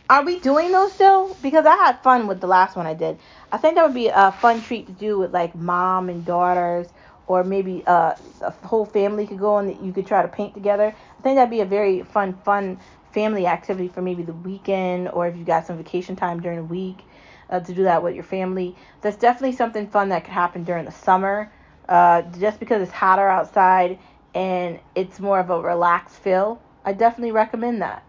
Are 0.10 0.24
we 0.24 0.40
doing 0.40 0.72
those 0.72 0.94
still? 0.94 1.36
Because 1.42 1.66
I 1.66 1.76
had 1.76 2.02
fun 2.02 2.28
with 2.28 2.40
the 2.40 2.48
last 2.48 2.76
one 2.76 2.88
I 2.88 2.94
did. 2.94 3.20
I 3.52 3.58
think 3.58 3.76
that 3.76 3.86
would 3.86 3.94
be 3.94 4.08
a 4.08 4.32
fun 4.32 4.62
treat 4.62 4.88
to 4.88 4.94
do 4.94 5.20
with 5.20 5.34
like 5.34 5.54
mom 5.54 6.10
and 6.10 6.26
daughters, 6.26 6.88
or 7.28 7.44
maybe 7.44 7.84
uh, 7.86 8.16
a 8.42 8.52
whole 8.66 8.86
family 8.86 9.28
could 9.28 9.40
go 9.40 9.58
and 9.58 9.86
you 9.86 9.94
could 9.94 10.08
try 10.08 10.22
to 10.22 10.28
paint 10.28 10.54
together. 10.54 10.88
I 10.88 11.22
think 11.22 11.36
that'd 11.36 11.50
be 11.50 11.62
a 11.62 11.66
very 11.66 12.04
fun, 12.04 12.34
fun 12.44 12.80
family 13.12 13.46
activity 13.46 13.88
for 13.88 14.02
maybe 14.02 14.24
the 14.24 14.34
weekend, 14.34 15.10
or 15.10 15.28
if 15.28 15.36
you 15.36 15.44
got 15.44 15.68
some 15.68 15.78
vacation 15.78 16.16
time 16.16 16.40
during 16.40 16.58
the 16.58 16.64
week 16.64 17.04
uh, 17.50 17.60
to 17.60 17.74
do 17.74 17.84
that 17.84 18.02
with 18.04 18.16
your 18.16 18.24
family. 18.24 18.76
That's 19.02 19.18
definitely 19.18 19.56
something 19.56 19.88
fun 19.88 20.10
that 20.10 20.24
could 20.24 20.34
happen 20.34 20.64
during 20.64 20.86
the 20.86 20.92
summer. 20.92 21.52
Uh, 21.88 22.22
just 22.40 22.60
because 22.60 22.82
it's 22.82 22.92
hotter 22.92 23.28
outside 23.28 24.00
and 24.34 24.80
it's 24.94 25.20
more 25.20 25.40
of 25.40 25.50
a 25.50 25.62
relaxed 25.62 26.18
feel, 26.18 26.62
I 26.84 26.94
definitely 26.94 27.32
recommend 27.32 27.82
that 27.82 28.04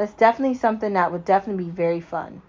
that's 0.00 0.14
definitely 0.14 0.54
something 0.54 0.94
that 0.94 1.12
would 1.12 1.26
definitely 1.26 1.64
be 1.64 1.70
very 1.70 2.00
fun. 2.00 2.40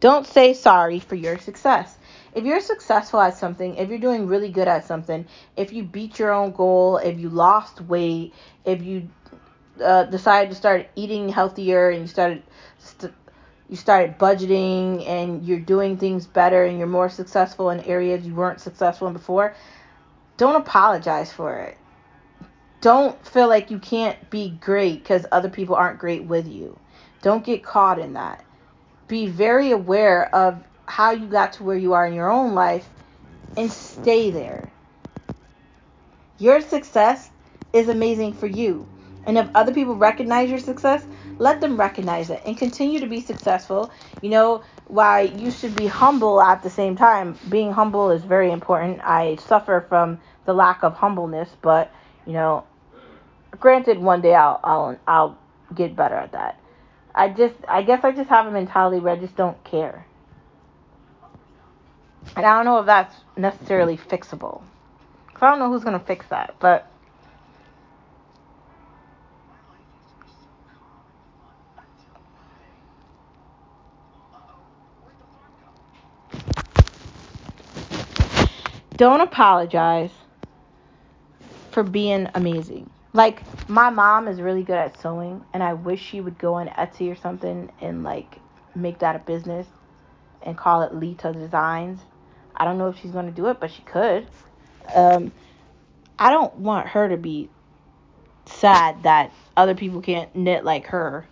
Don't 0.00 0.26
say 0.26 0.52
sorry 0.52 1.00
for 1.00 1.14
your 1.14 1.38
success. 1.38 1.96
If 2.34 2.44
you're 2.44 2.60
successful 2.60 3.20
at 3.20 3.38
something, 3.38 3.76
if 3.76 3.88
you're 3.88 3.98
doing 3.98 4.26
really 4.26 4.50
good 4.50 4.68
at 4.68 4.84
something, 4.84 5.26
if 5.56 5.72
you 5.72 5.84
beat 5.84 6.18
your 6.18 6.32
own 6.32 6.52
goal, 6.52 6.98
if 6.98 7.18
you 7.18 7.30
lost 7.30 7.80
weight, 7.80 8.34
if 8.66 8.82
you 8.82 9.08
uh, 9.82 10.04
decided 10.04 10.50
to 10.50 10.56
start 10.56 10.88
eating 10.96 11.28
healthier 11.28 11.90
and 11.90 12.02
you 12.02 12.06
started 12.06 12.42
st- 12.78 13.12
you 13.68 13.76
started 13.76 14.16
budgeting 14.18 15.06
and 15.08 15.44
you're 15.44 15.58
doing 15.58 15.96
things 15.96 16.26
better 16.26 16.64
and 16.64 16.78
you're 16.78 16.86
more 16.86 17.08
successful 17.08 17.70
in 17.70 17.80
areas 17.80 18.24
you 18.24 18.34
weren't 18.34 18.60
successful 18.60 19.08
in 19.08 19.12
before, 19.12 19.56
don't 20.36 20.54
apologize 20.54 21.32
for 21.32 21.58
it. 21.58 21.76
Don't 22.80 23.26
feel 23.26 23.48
like 23.48 23.70
you 23.70 23.78
can't 23.80 24.30
be 24.30 24.50
great 24.50 25.02
because 25.02 25.26
other 25.32 25.48
people 25.48 25.74
aren't 25.74 25.98
great 25.98 26.24
with 26.24 26.46
you. 26.46 26.78
Don't 27.22 27.44
get 27.44 27.64
caught 27.64 27.98
in 27.98 28.12
that. 28.12 28.44
Be 29.08 29.28
very 29.28 29.70
aware 29.72 30.34
of 30.34 30.62
how 30.86 31.12
you 31.12 31.26
got 31.28 31.54
to 31.54 31.64
where 31.64 31.76
you 31.76 31.94
are 31.94 32.06
in 32.06 32.14
your 32.14 32.30
own 32.30 32.54
life 32.54 32.90
and 33.56 33.70
stay 33.72 34.30
there. 34.30 34.72
Your 36.38 36.60
success 36.60 37.30
is 37.72 37.88
amazing 37.88 38.34
for 38.34 38.46
you. 38.46 38.88
And 39.24 39.38
if 39.38 39.48
other 39.54 39.72
people 39.72 39.96
recognize 39.96 40.50
your 40.50 40.58
success, 40.58 41.06
let 41.38 41.60
them 41.60 41.78
recognize 41.78 42.30
it 42.30 42.42
and 42.46 42.58
continue 42.58 43.00
to 43.00 43.06
be 43.06 43.20
successful. 43.20 43.90
You 44.20 44.30
know, 44.30 44.64
why 44.86 45.22
you 45.22 45.50
should 45.50 45.74
be 45.74 45.86
humble 45.86 46.40
at 46.42 46.62
the 46.62 46.70
same 46.70 46.96
time. 46.96 47.38
Being 47.48 47.72
humble 47.72 48.10
is 48.10 48.24
very 48.24 48.50
important. 48.52 49.00
I 49.04 49.36
suffer 49.36 49.84
from 49.88 50.20
the 50.46 50.54
lack 50.54 50.82
of 50.84 50.94
humbleness, 50.94 51.50
but 51.62 51.92
you 52.26 52.34
know, 52.34 52.64
granted, 53.58 53.98
one 53.98 54.22
day 54.22 54.34
I'll 54.34 54.60
I'll 54.64 54.98
I'll 55.06 55.38
get 55.74 55.96
better 55.96 56.16
at 56.16 56.32
that. 56.32 56.60
I 57.16 57.30
just 57.30 57.54
I 57.66 57.82
guess 57.82 58.04
I 58.04 58.12
just 58.12 58.28
have 58.28 58.46
a 58.46 58.50
mentality 58.50 59.00
where 59.00 59.14
I 59.14 59.16
just 59.18 59.36
don't 59.36 59.62
care. 59.64 60.06
And 62.36 62.44
I 62.44 62.54
don't 62.56 62.66
know 62.66 62.78
if 62.80 62.86
that's 62.86 63.14
necessarily 63.36 63.96
fixable. 63.96 64.62
Cause 65.32 65.42
I 65.42 65.50
don't 65.50 65.58
know 65.58 65.70
who's 65.70 65.82
gonna 65.82 65.98
fix 65.98 66.26
that, 66.28 66.56
but 66.60 66.90
don't 78.94 79.22
apologize 79.22 80.10
for 81.70 81.82
being 81.82 82.28
amazing. 82.34 82.90
Like 83.16 83.40
my 83.66 83.88
mom 83.88 84.28
is 84.28 84.42
really 84.42 84.62
good 84.62 84.76
at 84.76 85.00
sewing 85.00 85.42
and 85.54 85.62
I 85.62 85.72
wish 85.72 86.02
she 86.02 86.20
would 86.20 86.36
go 86.36 86.52
on 86.52 86.68
Etsy 86.68 87.10
or 87.10 87.16
something 87.16 87.72
and 87.80 88.04
like 88.04 88.36
make 88.74 88.98
that 88.98 89.16
a 89.16 89.20
business 89.20 89.66
and 90.42 90.54
call 90.54 90.82
it 90.82 90.94
Lita 90.94 91.32
Designs. 91.32 91.98
I 92.54 92.66
don't 92.66 92.76
know 92.76 92.88
if 92.88 92.98
she's 92.98 93.12
going 93.12 93.24
to 93.24 93.32
do 93.32 93.46
it, 93.46 93.58
but 93.58 93.70
she 93.70 93.80
could. 93.84 94.26
Um 94.94 95.32
I 96.18 96.28
don't 96.28 96.56
want 96.56 96.88
her 96.88 97.08
to 97.08 97.16
be 97.16 97.48
sad 98.44 99.04
that 99.04 99.32
other 99.56 99.74
people 99.74 100.02
can't 100.02 100.36
knit 100.36 100.62
like 100.62 100.88
her. 100.88 101.26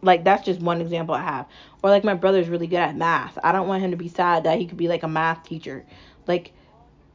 Like 0.00 0.22
that's 0.22 0.44
just 0.44 0.60
one 0.60 0.80
example 0.80 1.16
I 1.16 1.22
have. 1.22 1.46
Or 1.82 1.90
like 1.90 2.04
my 2.04 2.14
brother's 2.14 2.48
really 2.48 2.68
good 2.68 2.76
at 2.76 2.94
math. 2.94 3.36
I 3.42 3.50
don't 3.50 3.66
want 3.66 3.82
him 3.82 3.90
to 3.90 3.96
be 3.96 4.08
sad 4.08 4.44
that 4.44 4.60
he 4.60 4.66
could 4.66 4.78
be 4.78 4.86
like 4.86 5.02
a 5.02 5.08
math 5.08 5.42
teacher. 5.42 5.84
Like 6.28 6.52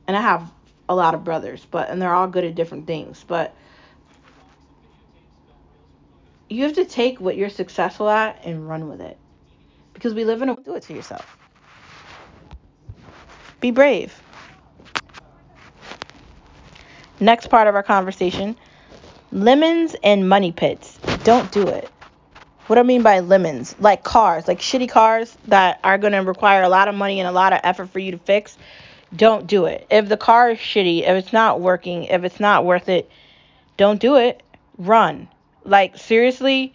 and 0.05 0.17
I 0.17 0.21
have 0.21 0.51
a 0.89 0.95
lot 0.95 1.13
of 1.13 1.23
brothers, 1.23 1.65
but 1.69 1.89
and 1.89 2.01
they're 2.01 2.13
all 2.13 2.27
good 2.27 2.43
at 2.43 2.55
different 2.55 2.87
things, 2.87 3.23
but 3.27 3.55
you 6.49 6.63
have 6.63 6.73
to 6.73 6.85
take 6.85 7.19
what 7.19 7.35
you're 7.35 7.49
successful 7.49 8.09
at 8.09 8.39
and 8.45 8.67
run 8.67 8.87
with 8.87 9.01
it. 9.01 9.17
Because 9.93 10.13
we 10.13 10.25
live 10.25 10.41
in 10.41 10.49
a 10.49 10.55
do 10.55 10.75
it 10.75 10.83
to 10.83 10.93
yourself. 10.93 11.37
Be 13.59 13.71
brave. 13.71 14.21
Next 17.19 17.47
part 17.47 17.67
of 17.67 17.75
our 17.75 17.83
conversation, 17.83 18.57
lemons 19.31 19.95
and 20.03 20.27
money 20.27 20.51
pits. 20.51 20.99
Don't 21.23 21.49
do 21.51 21.67
it. 21.67 21.89
What 22.67 22.79
I 22.79 22.83
mean 22.83 23.03
by 23.03 23.19
lemons, 23.19 23.75
like 23.79 24.03
cars, 24.03 24.47
like 24.47 24.59
shitty 24.59 24.89
cars 24.89 25.37
that 25.47 25.79
are 25.83 25.97
going 25.97 26.13
to 26.13 26.19
require 26.19 26.63
a 26.63 26.69
lot 26.69 26.87
of 26.87 26.95
money 26.95 27.19
and 27.19 27.27
a 27.27 27.31
lot 27.31 27.53
of 27.53 27.59
effort 27.63 27.89
for 27.89 27.99
you 27.99 28.11
to 28.11 28.17
fix 28.17 28.57
don't 29.15 29.47
do 29.47 29.65
it. 29.65 29.85
If 29.89 30.09
the 30.09 30.17
car 30.17 30.51
is 30.51 30.59
shitty, 30.59 31.01
if 31.01 31.09
it's 31.09 31.33
not 31.33 31.61
working, 31.61 32.05
if 32.05 32.23
it's 32.23 32.39
not 32.39 32.65
worth 32.65 32.89
it, 32.89 33.09
don't 33.77 33.99
do 33.99 34.15
it. 34.15 34.41
Run. 34.77 35.27
Like, 35.63 35.97
seriously, 35.97 36.73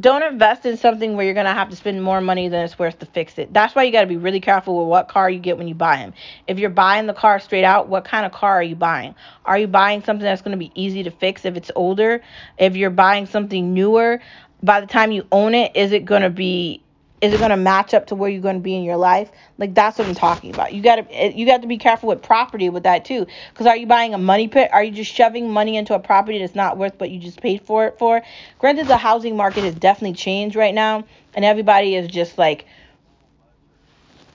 don't 0.00 0.22
invest 0.22 0.64
in 0.64 0.78
something 0.78 1.16
where 1.16 1.24
you're 1.24 1.34
going 1.34 1.46
to 1.46 1.52
have 1.52 1.68
to 1.68 1.76
spend 1.76 2.02
more 2.02 2.20
money 2.20 2.48
than 2.48 2.64
it's 2.64 2.78
worth 2.78 2.98
to 3.00 3.06
fix 3.06 3.38
it. 3.38 3.52
That's 3.52 3.74
why 3.74 3.82
you 3.82 3.92
got 3.92 4.02
to 4.02 4.06
be 4.06 4.16
really 4.16 4.40
careful 4.40 4.78
with 4.78 4.88
what 4.88 5.08
car 5.08 5.28
you 5.28 5.38
get 5.38 5.58
when 5.58 5.68
you 5.68 5.74
buy 5.74 5.96
them. 5.96 6.14
If 6.46 6.58
you're 6.58 6.70
buying 6.70 7.06
the 7.06 7.12
car 7.12 7.38
straight 7.40 7.64
out, 7.64 7.88
what 7.88 8.04
kind 8.04 8.24
of 8.24 8.32
car 8.32 8.52
are 8.52 8.62
you 8.62 8.76
buying? 8.76 9.14
Are 9.44 9.58
you 9.58 9.66
buying 9.66 10.02
something 10.02 10.24
that's 10.24 10.40
going 10.40 10.52
to 10.52 10.58
be 10.58 10.72
easy 10.74 11.02
to 11.02 11.10
fix 11.10 11.44
if 11.44 11.56
it's 11.56 11.70
older? 11.76 12.22
If 12.56 12.76
you're 12.76 12.90
buying 12.90 13.26
something 13.26 13.74
newer, 13.74 14.20
by 14.62 14.80
the 14.80 14.86
time 14.86 15.12
you 15.12 15.26
own 15.30 15.54
it, 15.54 15.76
is 15.76 15.92
it 15.92 16.04
going 16.04 16.22
to 16.22 16.30
be 16.30 16.82
is 17.22 17.32
it 17.32 17.38
going 17.38 17.50
to 17.50 17.56
match 17.56 17.94
up 17.94 18.08
to 18.08 18.16
where 18.16 18.28
you're 18.28 18.42
going 18.42 18.56
to 18.56 18.60
be 18.60 18.74
in 18.74 18.82
your 18.82 18.96
life? 18.96 19.30
Like 19.56 19.74
that's 19.74 19.96
what 19.96 20.08
i'm 20.08 20.14
talking 20.14 20.50
about. 20.50 20.74
You 20.74 20.82
got 20.82 20.96
to 20.96 21.10
eh, 21.12 21.32
you 21.34 21.46
got 21.46 21.62
to 21.62 21.68
be 21.68 21.78
careful 21.78 22.08
with 22.08 22.20
property 22.20 22.68
with 22.68 22.82
that 22.82 23.04
too. 23.04 23.26
Because 23.50 23.66
are 23.66 23.76
you 23.76 23.86
buying 23.86 24.12
a 24.12 24.18
money 24.18 24.48
pit? 24.48 24.68
Are 24.72 24.82
you 24.82 24.90
just 24.90 25.14
shoving 25.14 25.48
money 25.48 25.76
into 25.76 25.94
a 25.94 26.00
property 26.00 26.40
that's 26.40 26.56
not 26.56 26.76
worth 26.76 26.98
what 26.98 27.10
you 27.10 27.20
just 27.20 27.40
paid 27.40 27.62
for 27.62 27.86
it 27.86 27.98
for? 27.98 28.22
Granted 28.58 28.88
the 28.88 28.96
housing 28.96 29.36
market 29.36 29.62
has 29.62 29.74
definitely 29.74 30.16
changed 30.16 30.56
right 30.56 30.74
now 30.74 31.04
and 31.34 31.44
everybody 31.44 31.94
is 31.94 32.08
just 32.08 32.38
like 32.38 32.66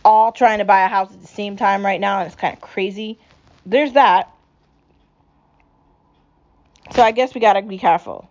all 0.06 0.32
trying 0.32 0.60
to 0.60 0.65
buy 0.65 0.86
a 0.86 0.88
house 0.88 1.12
at 1.13 1.21
the 1.21 1.28
same 1.28 1.58
time 1.58 1.86
right 1.86 2.00
now 2.00 2.19
and 2.19 2.28
it's 2.28 2.39
kind 2.39 2.54
of 2.54 2.62
crazy. 2.62 3.19
There's 3.65 3.91
that. 3.93 4.32
So 6.93 7.04
i 7.04 7.12
guess 7.12 7.36
we 7.36 7.41
got 7.41 7.54
to 7.54 7.62
be 7.62 7.78
careful 7.78 8.30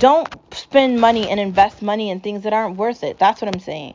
don't 0.00 0.28
spend 0.52 1.00
money 1.00 1.28
and 1.28 1.38
invest 1.38 1.82
money 1.82 2.10
in 2.10 2.20
things 2.20 2.42
that 2.42 2.52
aren't 2.52 2.76
worth 2.76 3.02
it. 3.02 3.18
That's 3.18 3.40
what 3.40 3.54
I'm 3.54 3.60
saying. 3.60 3.94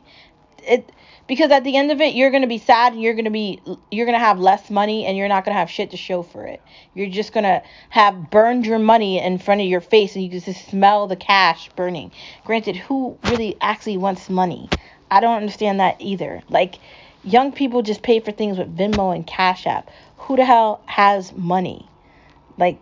It 0.66 0.90
because 1.26 1.50
at 1.50 1.64
the 1.64 1.76
end 1.76 1.90
of 1.90 2.00
it 2.00 2.14
you're 2.14 2.30
going 2.30 2.42
to 2.42 2.48
be 2.48 2.58
sad 2.58 2.92
and 2.92 3.02
you're 3.02 3.14
going 3.14 3.24
to 3.24 3.30
be 3.30 3.60
you're 3.90 4.06
going 4.06 4.18
to 4.18 4.24
have 4.24 4.38
less 4.38 4.70
money 4.70 5.04
and 5.06 5.16
you're 5.16 5.28
not 5.28 5.44
going 5.44 5.54
to 5.54 5.58
have 5.58 5.70
shit 5.70 5.90
to 5.90 5.96
show 5.96 6.22
for 6.22 6.44
it. 6.44 6.62
You're 6.94 7.10
just 7.10 7.32
going 7.32 7.44
to 7.44 7.62
have 7.90 8.30
burned 8.30 8.66
your 8.66 8.78
money 8.78 9.18
in 9.18 9.38
front 9.38 9.60
of 9.60 9.66
your 9.66 9.80
face 9.80 10.14
and 10.14 10.24
you 10.24 10.30
just 10.30 10.68
smell 10.68 11.06
the 11.06 11.16
cash 11.16 11.68
burning. 11.76 12.12
Granted, 12.44 12.76
who 12.76 13.18
really 13.24 13.56
actually 13.60 13.96
wants 13.96 14.30
money? 14.30 14.68
I 15.10 15.20
don't 15.20 15.36
understand 15.36 15.80
that 15.80 16.00
either. 16.00 16.42
Like 16.48 16.76
young 17.24 17.52
people 17.52 17.82
just 17.82 18.02
pay 18.02 18.20
for 18.20 18.32
things 18.32 18.58
with 18.58 18.76
Venmo 18.76 19.14
and 19.14 19.26
Cash 19.26 19.66
App. 19.66 19.90
Who 20.18 20.36
the 20.36 20.44
hell 20.44 20.80
has 20.86 21.32
money? 21.32 21.88
Like 22.56 22.78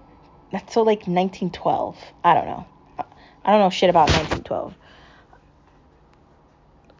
that's 0.52 0.74
so 0.74 0.82
like 0.82 1.06
1912. 1.06 1.96
I 2.24 2.34
don't 2.34 2.46
know. 2.46 2.66
I 3.44 3.52
don't 3.52 3.60
know 3.60 3.70
shit 3.70 3.90
about 3.90 4.08
1912. 4.10 4.74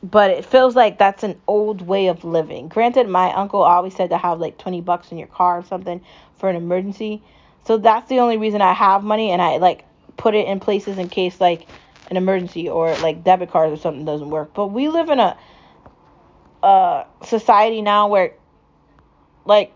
But 0.03 0.31
it 0.31 0.45
feels 0.47 0.75
like 0.75 0.99
that's 0.99 1.23
an 1.23 1.41
old 1.47 1.83
way 1.83 2.07
of 2.07 2.25
living. 2.25 2.69
Granted, 2.69 3.09
my 3.09 3.33
uncle 3.35 3.63
always 3.63 3.95
said 3.95 4.11
to 4.11 4.17
have 4.17 4.41
like 4.41 4.57
20 4.57 4.81
bucks 4.81 5.13
in 5.13 5.19
your 5.19 5.27
car 5.27 5.59
or 5.59 5.65
something 5.65 6.01
for 6.39 6.49
an 6.49 6.57
emergency. 6.57 7.23
So 7.67 7.77
that's 7.77 8.09
the 8.09 8.21
only 8.21 8.39
reason 8.39 8.63
I 8.63 8.73
have 8.73 9.05
money 9.05 9.31
and 9.31 9.43
I 9.43 9.59
like 9.59 9.85
put 10.17 10.35
it 10.35 10.47
in 10.47 10.59
places 10.59 10.97
in 10.97 11.09
case 11.11 11.41
like 11.41 11.69
an 12.11 12.17
emergency 12.17 12.69
or 12.69 12.95
like 12.97 13.23
debit 13.23 13.51
cards 13.51 13.73
or 13.73 13.77
something 13.77 14.07
doesn't 14.07 14.31
work. 14.31 14.55
But 14.55 14.69
we 14.69 14.89
live 14.89 15.11
in 15.11 15.21
a 15.21 15.37
uh 16.63 17.05
society 17.25 17.81
now 17.81 18.09
where 18.09 18.35
like 19.45 19.73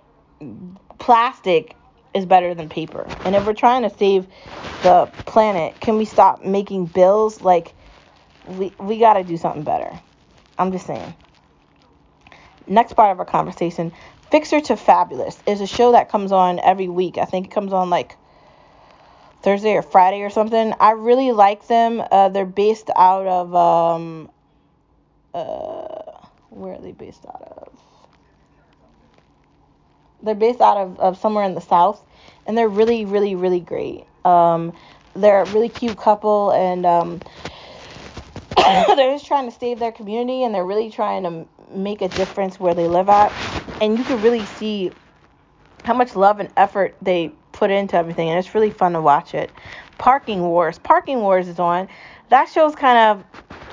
plastic 0.98 1.77
is 2.14 2.24
better 2.27 2.55
than 2.55 2.68
paper. 2.68 3.07
And 3.24 3.35
if 3.35 3.44
we're 3.46 3.55
trying 3.55 3.83
to 3.83 3.90
save 3.90 4.27
the 4.83 5.11
planet, 5.27 5.81
can 5.81 5.98
we 5.98 6.05
stop 6.05 6.44
making 6.44 6.87
bills? 6.87 7.40
Like 7.40 7.74
we 8.46 8.72
we 8.79 8.98
got 8.98 9.14
to 9.14 9.24
do 9.24 9.37
something 9.37 9.64
better. 9.64 9.98
I'm 10.59 10.72
just 10.72 10.87
saying. 10.87 11.14
Next 12.66 12.94
part 12.94 13.12
of 13.12 13.18
our 13.18 13.27
conversation, 13.27 13.92
Fixer 14.31 14.61
to 14.61 14.77
Fabulous 14.77 15.38
is 15.46 15.61
a 15.61 15.66
show 15.66 15.92
that 15.92 16.09
comes 16.09 16.33
on 16.33 16.59
every 16.61 16.88
week. 16.88 17.18
I 17.18 17.24
think 17.24 17.46
it 17.46 17.50
comes 17.50 17.72
on 17.72 17.90
like 17.90 18.16
Thursday 19.42 19.74
or 19.74 19.83
Friday 19.83 20.22
or 20.22 20.31
something. 20.31 20.72
I 20.81 20.92
really 20.92 21.33
like 21.33 21.66
them. 21.66 22.03
Uh, 22.11 22.31
they're 22.31 22.46
based 22.46 22.90
out 22.96 23.27
of 23.27 23.55
um, 23.55 24.31
uh, 25.35 26.18
where 26.50 26.74
are 26.74 26.81
they 26.81 26.92
based 26.92 27.27
out 27.27 27.42
of? 27.42 27.93
They're 30.25 30.35
based 30.35 30.61
out 30.61 30.77
of, 30.77 30.99
of 30.99 31.19
somewhere 31.19 31.45
in 31.45 31.55
the 31.55 31.61
south, 31.61 32.03
and 32.47 32.57
they're 32.57 32.69
really, 32.69 33.05
really, 33.05 33.35
really 33.35 33.61
great. 33.61 34.05
Um, 34.25 34.73
they're 35.15 35.43
a 35.43 35.51
really 35.53 35.69
cute 35.69 35.97
couple, 35.97 36.51
and 36.53 36.87
um, 36.87 37.21
they're 38.57 39.13
just 39.13 39.27
trying 39.27 39.51
to 39.51 39.57
save 39.57 39.79
their 39.79 39.93
community, 39.93 40.43
and 40.43 40.55
they're 40.55 40.65
really 40.65 40.91
trying 40.91 41.23
to 41.25 41.47
make 41.77 42.03
a 42.03 42.09
difference 42.09 42.59
where 42.59 42.75
they 42.75 42.87
live 42.87 43.09
at. 43.09 43.33
And 43.81 43.99
you 43.99 44.05
can 44.05 44.21
really 44.23 44.45
see 44.47 44.93
how 45.85 45.95
much 45.95 46.17
love 46.17 46.41
and 46.41 46.51
effort 46.57 46.97
they 47.03 47.31
put 47.53 47.71
into 47.71 47.97
everything, 47.97 48.31
and 48.31 48.39
it's 48.39 48.55
really 48.55 48.71
fun 48.71 48.93
to 48.93 49.01
watch 49.01 49.35
it. 49.35 49.51
Parking 49.99 50.43
Wars. 50.43 50.79
Parking 50.79 51.21
Wars 51.21 51.49
is 51.49 51.59
on. 51.59 51.89
That 52.31 52.49
show's 52.49 52.75
kind 52.75 52.99
of 52.99 53.25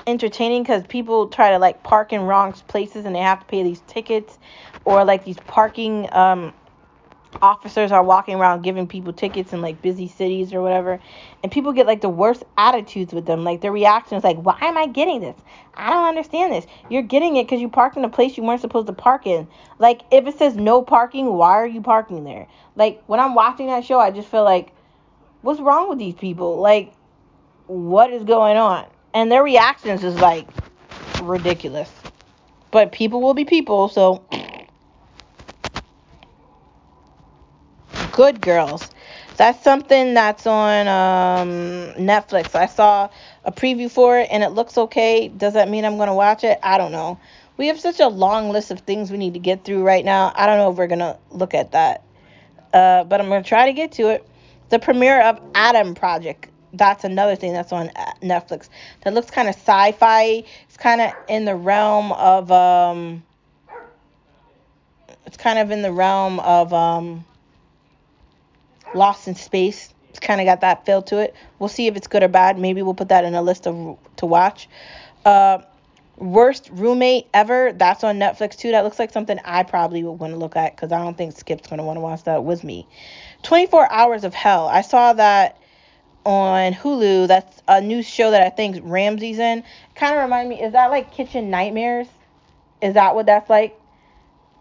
entertaining 0.06 0.62
because 0.62 0.84
people 0.86 1.28
try 1.28 1.50
to 1.50 1.58
like 1.58 1.82
park 1.82 2.12
in 2.12 2.22
wrong 2.22 2.52
places 2.52 3.04
and 3.04 3.14
they 3.14 3.20
have 3.20 3.40
to 3.40 3.46
pay 3.46 3.62
these 3.62 3.80
tickets 3.86 4.38
or 4.84 5.04
like 5.04 5.24
these 5.24 5.38
parking 5.46 6.08
um 6.12 6.52
officers 7.40 7.90
are 7.90 8.02
walking 8.02 8.34
around 8.34 8.62
giving 8.62 8.86
people 8.86 9.12
tickets 9.12 9.52
in 9.52 9.62
like 9.62 9.80
busy 9.80 10.06
cities 10.06 10.52
or 10.52 10.60
whatever 10.60 11.00
and 11.42 11.50
people 11.50 11.72
get 11.72 11.86
like 11.86 12.00
the 12.00 12.08
worst 12.08 12.44
attitudes 12.58 13.12
with 13.12 13.24
them. 13.26 13.42
Like 13.42 13.60
their 13.62 13.72
reaction 13.72 14.18
is 14.18 14.24
like 14.24 14.36
why 14.36 14.58
am 14.60 14.76
i 14.76 14.86
getting 14.86 15.20
this? 15.20 15.36
I 15.74 15.90
don't 15.90 16.06
understand 16.06 16.52
this. 16.52 16.66
You're 16.90 17.02
getting 17.02 17.36
it 17.36 17.44
because 17.44 17.60
you 17.60 17.68
parked 17.68 17.96
in 17.96 18.04
a 18.04 18.08
place 18.08 18.36
you 18.36 18.42
weren't 18.42 18.60
supposed 18.60 18.86
to 18.88 18.92
park 18.92 19.26
in. 19.26 19.48
Like 19.78 20.02
if 20.10 20.26
it 20.26 20.38
says 20.38 20.56
no 20.56 20.82
parking 20.82 21.26
why 21.26 21.52
are 21.52 21.66
you 21.66 21.80
parking 21.80 22.24
there? 22.24 22.48
Like 22.76 23.02
when 23.06 23.18
i'm 23.18 23.34
watching 23.34 23.68
that 23.68 23.84
show 23.84 23.98
i 23.98 24.10
just 24.10 24.28
feel 24.28 24.44
like 24.44 24.72
what's 25.40 25.60
wrong 25.60 25.88
with 25.88 25.98
these 25.98 26.14
people? 26.14 26.58
Like 26.60 26.92
what 27.66 28.12
is 28.12 28.24
going 28.24 28.56
on? 28.56 28.86
And 29.14 29.30
their 29.30 29.42
reactions 29.42 30.04
is 30.04 30.16
like 30.16 30.48
ridiculous. 31.22 31.90
But 32.70 32.92
people 32.92 33.20
will 33.20 33.34
be 33.34 33.44
people, 33.44 33.88
so 33.88 34.24
Good 38.12 38.40
Girls. 38.40 38.90
That's 39.36 39.62
something 39.64 40.14
that's 40.14 40.46
on 40.46 40.86
um, 40.86 41.48
Netflix. 41.94 42.54
I 42.54 42.66
saw 42.66 43.08
a 43.44 43.50
preview 43.50 43.90
for 43.90 44.18
it 44.18 44.28
and 44.30 44.42
it 44.42 44.50
looks 44.50 44.76
okay. 44.76 45.28
Does 45.28 45.54
that 45.54 45.68
mean 45.68 45.84
I'm 45.84 45.96
going 45.96 46.08
to 46.08 46.14
watch 46.14 46.44
it? 46.44 46.58
I 46.62 46.78
don't 46.78 46.92
know. 46.92 47.18
We 47.56 47.66
have 47.68 47.80
such 47.80 48.00
a 48.00 48.08
long 48.08 48.50
list 48.50 48.70
of 48.70 48.80
things 48.80 49.10
we 49.10 49.18
need 49.18 49.34
to 49.34 49.40
get 49.40 49.64
through 49.64 49.82
right 49.82 50.04
now. 50.04 50.32
I 50.34 50.46
don't 50.46 50.58
know 50.58 50.70
if 50.70 50.76
we're 50.76 50.86
going 50.86 50.98
to 50.98 51.18
look 51.30 51.54
at 51.54 51.72
that. 51.72 52.04
Uh, 52.72 53.04
but 53.04 53.20
I'm 53.20 53.28
going 53.28 53.42
to 53.42 53.48
try 53.48 53.66
to 53.66 53.72
get 53.72 53.92
to 53.92 54.10
it. 54.10 54.28
The 54.68 54.78
premiere 54.78 55.22
of 55.22 55.40
Adam 55.54 55.94
Project 55.94 56.48
that's 56.72 57.04
another 57.04 57.36
thing 57.36 57.52
that's 57.52 57.72
on 57.72 57.90
uh, 57.96 58.12
Netflix 58.22 58.68
that 59.02 59.12
looks 59.12 59.30
kind 59.30 59.48
of 59.48 59.54
sci-fi. 59.54 60.42
It's 60.64 60.76
kind 60.76 61.00
of 61.00 61.12
in 61.28 61.44
the 61.44 61.54
realm 61.54 62.12
of 62.12 62.50
um 62.50 63.22
it's 65.26 65.36
kind 65.36 65.58
of 65.58 65.70
in 65.70 65.82
the 65.82 65.92
realm 65.92 66.40
of 66.40 66.72
um 66.72 67.24
Lost 68.94 69.28
in 69.28 69.34
Space. 69.34 69.92
It's 70.10 70.20
kind 70.20 70.40
of 70.40 70.46
got 70.46 70.60
that 70.60 70.84
feel 70.84 71.02
to 71.02 71.18
it. 71.18 71.34
We'll 71.58 71.68
see 71.68 71.86
if 71.86 71.96
it's 71.96 72.06
good 72.06 72.22
or 72.22 72.28
bad. 72.28 72.58
Maybe 72.58 72.82
we'll 72.82 72.94
put 72.94 73.08
that 73.08 73.24
in 73.24 73.34
a 73.34 73.42
list 73.42 73.66
of 73.66 73.98
to 74.16 74.26
watch. 74.26 74.68
Uh 75.24 75.58
Worst 76.18 76.70
roommate 76.72 77.26
ever. 77.32 77.72
That's 77.72 78.04
on 78.04 78.18
Netflix 78.18 78.56
too. 78.56 78.70
That 78.70 78.84
looks 78.84 78.98
like 78.98 79.12
something 79.12 79.38
I 79.44 79.62
probably 79.62 80.04
would 80.04 80.12
want 80.12 80.34
to 80.34 80.38
look 80.38 80.56
at 80.56 80.76
because 80.76 80.92
I 80.92 81.02
don't 81.02 81.16
think 81.16 81.36
Skip's 81.36 81.68
gonna 81.68 81.84
want 81.84 81.96
to 81.96 82.00
watch 82.00 82.24
that 82.24 82.44
with 82.44 82.62
me. 82.62 82.86
24 83.42 83.90
Hours 83.90 84.22
of 84.22 84.34
Hell. 84.34 84.68
I 84.68 84.82
saw 84.82 85.14
that 85.14 85.58
on 86.24 86.74
Hulu. 86.74 87.26
That's 87.28 87.62
a 87.66 87.80
new 87.80 88.02
show 88.02 88.30
that 88.30 88.42
I 88.42 88.50
think 88.50 88.78
Ramsay's 88.82 89.38
in. 89.38 89.64
Kind 89.94 90.14
of 90.14 90.22
remind 90.22 90.48
me, 90.48 90.62
is 90.62 90.72
that 90.74 90.90
like 90.90 91.12
Kitchen 91.12 91.50
Nightmares? 91.50 92.06
Is 92.80 92.94
that 92.94 93.14
what 93.14 93.26
that's 93.26 93.48
like? 93.48 93.78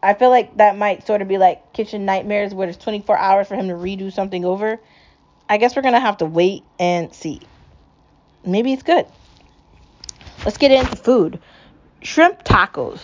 I 0.03 0.13
feel 0.15 0.29
like 0.29 0.57
that 0.57 0.77
might 0.77 1.05
sort 1.05 1.21
of 1.21 1.27
be 1.27 1.37
like 1.37 1.73
Kitchen 1.73 2.05
Nightmares, 2.05 2.53
where 2.53 2.67
there's 2.67 2.77
24 2.77 3.17
hours 3.17 3.47
for 3.47 3.55
him 3.55 3.67
to 3.67 3.75
redo 3.75 4.11
something 4.11 4.45
over. 4.45 4.79
I 5.47 5.57
guess 5.57 5.75
we're 5.75 5.81
gonna 5.83 5.99
have 5.99 6.17
to 6.17 6.25
wait 6.25 6.63
and 6.79 7.13
see. 7.13 7.41
Maybe 8.45 8.73
it's 8.73 8.83
good. 8.83 9.05
Let's 10.43 10.57
get 10.57 10.71
into 10.71 10.95
food. 10.95 11.39
Shrimp 12.01 12.43
tacos, 12.43 12.99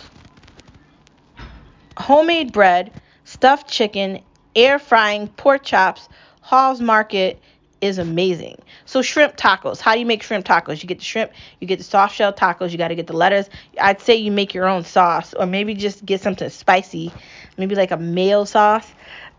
homemade 1.96 2.52
bread, 2.52 2.90
stuffed 3.24 3.68
chicken, 3.68 4.22
air 4.56 4.80
frying 4.80 5.28
pork 5.28 5.62
chops, 5.62 6.08
Hall's 6.40 6.80
Market, 6.80 7.40
is 7.80 7.98
amazing. 7.98 8.58
So 8.84 9.02
shrimp 9.02 9.36
tacos. 9.36 9.80
How 9.80 9.94
do 9.94 10.00
you 10.00 10.06
make 10.06 10.22
shrimp 10.22 10.46
tacos? 10.46 10.82
You 10.82 10.88
get 10.88 10.98
the 10.98 11.04
shrimp, 11.04 11.32
you 11.60 11.66
get 11.66 11.78
the 11.78 11.84
soft 11.84 12.14
shell 12.14 12.32
tacos, 12.32 12.70
you 12.70 12.78
got 12.78 12.88
to 12.88 12.94
get 12.94 13.06
the 13.06 13.16
lettuce. 13.16 13.48
I'd 13.80 14.00
say 14.00 14.16
you 14.16 14.32
make 14.32 14.54
your 14.54 14.66
own 14.66 14.84
sauce 14.84 15.34
or 15.34 15.46
maybe 15.46 15.74
just 15.74 16.04
get 16.04 16.20
something 16.20 16.48
spicy, 16.50 17.12
maybe 17.56 17.74
like 17.74 17.90
a 17.90 17.96
mayo 17.96 18.44
sauce. 18.44 18.90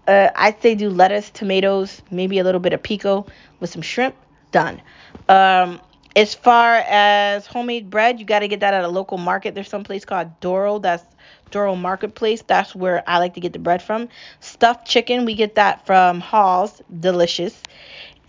Uh, 0.07 0.29
I'd 0.35 0.61
say 0.61 0.75
do 0.75 0.89
lettuce, 0.89 1.29
tomatoes, 1.29 2.01
maybe 2.09 2.39
a 2.39 2.43
little 2.43 2.61
bit 2.61 2.73
of 2.73 2.81
pico 2.81 3.27
with 3.59 3.69
some 3.69 3.81
shrimp. 3.81 4.15
Done. 4.51 4.81
Um, 5.27 5.79
as 6.15 6.33
far 6.33 6.77
as 6.87 7.45
homemade 7.45 7.91
bread, 7.91 8.19
you 8.19 8.25
got 8.25 8.39
to 8.39 8.47
get 8.47 8.61
that 8.61 8.73
at 8.73 8.83
a 8.83 8.87
local 8.87 9.19
market. 9.19 9.53
There's 9.53 9.69
some 9.69 9.83
place 9.83 10.05
called 10.05 10.39
Doral. 10.41 10.81
That's 10.81 11.03
Doral 11.51 11.79
Marketplace. 11.79 12.41
That's 12.41 12.73
where 12.73 13.03
I 13.07 13.19
like 13.19 13.35
to 13.35 13.39
get 13.39 13.53
the 13.53 13.59
bread 13.59 13.83
from. 13.83 14.09
Stuffed 14.39 14.87
chicken, 14.87 15.25
we 15.25 15.35
get 15.35 15.55
that 15.55 15.85
from 15.85 16.19
Hall's. 16.19 16.81
Delicious 16.99 17.61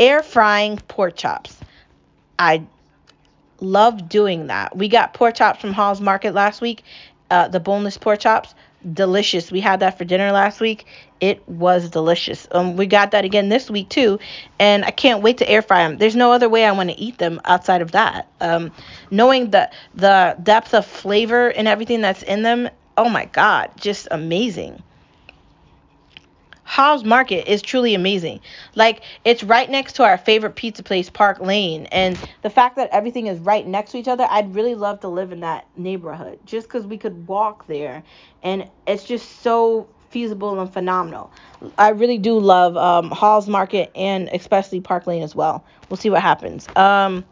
air 0.01 0.23
frying 0.23 0.79
pork 0.89 1.15
chops. 1.15 1.57
I 2.39 2.65
love 3.61 4.09
doing 4.09 4.47
that. 4.47 4.77
We 4.77 4.89
got 4.89 5.13
pork 5.15 5.37
chops 5.37 5.61
from 5.61 5.73
Hall's 5.73 6.01
Market 6.01 6.35
last 6.35 6.61
week, 6.61 6.83
uh, 7.31 7.49
the 7.49 7.61
boneless 7.61 7.99
pork 7.99 8.19
chops. 8.19 8.55
Delicious. 8.95 9.53
We 9.53 9.61
had 9.61 9.81
that 9.81 9.99
for 9.99 10.07
dinner 10.07 10.33
last 10.33 10.59
week. 10.59 10.87
It 11.21 11.47
was 11.47 11.91
delicious. 11.91 12.49
Um, 12.51 12.77
we 12.77 12.87
got 12.87 13.11
that 13.11 13.27
again 13.27 13.51
this 13.51 13.71
week 13.71 13.91
too, 13.91 14.19
and 14.59 14.87
I 14.87 14.91
can't 14.91 15.23
wait 15.23 15.37
to 15.39 15.49
air 15.51 15.61
fry 15.61 15.87
them. 15.87 15.99
There's 15.99 16.17
no 16.17 16.33
other 16.33 16.49
way 16.49 16.65
I 16.65 16.73
want 16.73 16.89
to 16.89 16.99
eat 16.99 17.19
them 17.19 17.43
outside 17.45 17.83
of 17.83 17.93
that. 17.93 18.27
Um, 18.41 18.73
knowing 19.11 19.51
the 19.51 19.71
the 19.95 20.35
depth 20.43 20.73
of 20.73 20.87
flavor 20.87 21.49
and 21.49 21.69
everything 21.69 22.01
that's 22.01 22.23
in 22.23 22.41
them, 22.41 22.71
oh 22.97 23.11
my 23.11 23.27
god, 23.27 23.71
just 23.77 24.09
amazing. 24.11 24.83
Hall's 26.71 27.03
Market 27.03 27.51
is 27.51 27.63
truly 27.63 27.97
amazing. 27.97 28.39
Like 28.77 29.03
it's 29.25 29.43
right 29.43 29.69
next 29.69 29.95
to 29.95 30.05
our 30.05 30.17
favorite 30.17 30.55
pizza 30.55 30.85
place, 30.85 31.11
Park 31.11 31.41
Lane, 31.41 31.87
and 31.87 32.17
the 32.43 32.49
fact 32.49 32.77
that 32.77 32.89
everything 32.93 33.27
is 33.27 33.41
right 33.41 33.67
next 33.67 33.91
to 33.91 33.99
each 33.99 34.07
other, 34.07 34.25
I'd 34.31 34.55
really 34.55 34.77
love 34.77 35.01
to 35.01 35.09
live 35.09 35.33
in 35.33 35.41
that 35.41 35.67
neighborhood 35.77 36.39
just 36.47 36.69
because 36.69 36.87
we 36.87 36.97
could 36.97 37.27
walk 37.27 37.67
there, 37.67 38.05
and 38.45 38.71
it's 38.87 39.03
just 39.03 39.43
so 39.43 39.89
feasible 40.11 40.61
and 40.61 40.73
phenomenal. 40.73 41.33
I 41.77 41.89
really 41.89 42.19
do 42.19 42.39
love 42.39 42.77
um, 42.77 43.11
Hall's 43.11 43.49
Market 43.49 43.91
and 43.97 44.29
especially 44.33 44.81
Park 44.81 45.09
Lane 45.09 45.25
as 45.25 45.35
well. 45.35 45.64
We'll 45.89 45.97
see 45.97 46.09
what 46.11 46.23
happens. 46.23 46.68
Um, 46.77 47.25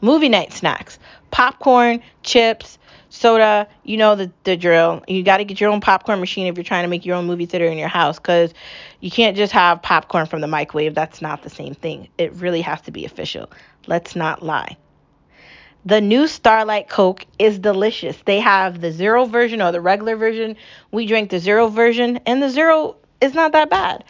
movie 0.00 0.30
night 0.30 0.54
snacks, 0.54 0.98
popcorn, 1.30 2.02
chips 2.22 2.78
soda, 3.08 3.68
you 3.84 3.96
know 3.96 4.14
the, 4.14 4.30
the 4.44 4.56
drill. 4.56 5.02
You 5.08 5.22
got 5.22 5.38
to 5.38 5.44
get 5.44 5.60
your 5.60 5.70
own 5.70 5.80
popcorn 5.80 6.20
machine 6.20 6.46
if 6.46 6.56
you're 6.56 6.64
trying 6.64 6.84
to 6.84 6.88
make 6.88 7.04
your 7.04 7.16
own 7.16 7.26
movie 7.26 7.46
theater 7.46 7.66
in 7.66 7.78
your 7.78 7.88
house 7.88 8.18
because 8.18 8.52
you 9.00 9.10
can't 9.10 9.36
just 9.36 9.52
have 9.52 9.82
popcorn 9.82 10.26
from 10.26 10.40
the 10.40 10.46
microwave. 10.46 10.94
That's 10.94 11.22
not 11.22 11.42
the 11.42 11.50
same 11.50 11.74
thing. 11.74 12.08
It 12.18 12.32
really 12.34 12.60
has 12.62 12.80
to 12.82 12.90
be 12.90 13.04
official. 13.04 13.50
Let's 13.86 14.16
not 14.16 14.42
lie. 14.42 14.76
The 15.84 16.00
new 16.00 16.26
Starlight 16.26 16.88
Coke 16.88 17.24
is 17.38 17.60
delicious. 17.60 18.16
They 18.24 18.40
have 18.40 18.80
the 18.80 18.90
zero 18.90 19.24
version 19.24 19.62
or 19.62 19.70
the 19.70 19.80
regular 19.80 20.16
version. 20.16 20.56
We 20.90 21.06
drank 21.06 21.30
the 21.30 21.38
zero 21.38 21.68
version, 21.68 22.18
and 22.26 22.42
the 22.42 22.50
zero 22.50 22.96
is 23.20 23.34
not 23.34 23.52
that 23.52 23.70
bad. 23.70 24.02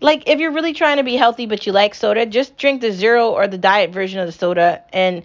Like, 0.00 0.28
if 0.28 0.38
you're 0.38 0.52
really 0.52 0.74
trying 0.74 0.98
to 0.98 1.02
be 1.02 1.16
healthy 1.16 1.46
but 1.46 1.66
you 1.66 1.72
like 1.72 1.94
soda, 1.96 2.24
just 2.26 2.56
drink 2.56 2.82
the 2.82 2.92
zero 2.92 3.30
or 3.30 3.48
the 3.48 3.58
diet 3.58 3.90
version 3.90 4.20
of 4.20 4.26
the 4.26 4.32
soda, 4.32 4.84
and 4.92 5.24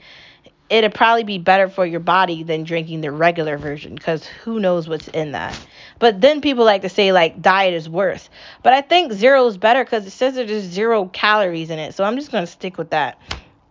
it'd 0.69 0.93
probably 0.93 1.23
be 1.23 1.37
better 1.37 1.67
for 1.67 1.85
your 1.85 1.99
body 1.99 2.43
than 2.43 2.63
drinking 2.63 3.01
the 3.01 3.11
regular 3.11 3.57
version 3.57 3.95
because 3.95 4.25
who 4.25 4.59
knows 4.59 4.87
what's 4.87 5.07
in 5.09 5.31
that. 5.31 5.57
But 5.97 6.21
then 6.21 6.41
people 6.41 6.63
like 6.65 6.83
to 6.83 6.89
say 6.89 7.11
like 7.11 7.41
diet 7.41 7.73
is 7.73 7.89
worse. 7.89 8.29
But 8.63 8.73
I 8.73 8.81
think 8.81 9.13
zero 9.13 9.45
is 9.47 9.57
better 9.57 9.83
because 9.83 10.05
it 10.05 10.11
says 10.11 10.35
there's 10.35 10.63
zero 10.63 11.05
calories 11.05 11.69
in 11.69 11.79
it. 11.79 11.95
So 11.95 12.03
I'm 12.03 12.15
just 12.15 12.31
gonna 12.31 12.47
stick 12.47 12.77
with 12.77 12.91
that. 12.91 13.19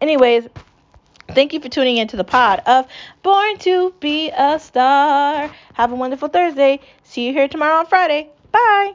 Anyways, 0.00 0.48
thank 1.28 1.52
you 1.52 1.60
for 1.60 1.68
tuning 1.68 1.96
into 1.96 2.16
the 2.16 2.24
pod 2.24 2.62
of 2.66 2.86
Born 3.22 3.58
to 3.58 3.94
Be 4.00 4.30
a 4.30 4.58
Star. 4.58 5.50
Have 5.74 5.92
a 5.92 5.96
wonderful 5.96 6.28
Thursday. 6.28 6.80
See 7.04 7.26
you 7.26 7.32
here 7.32 7.48
tomorrow 7.48 7.78
on 7.78 7.86
Friday. 7.86 8.30
Bye. 8.52 8.94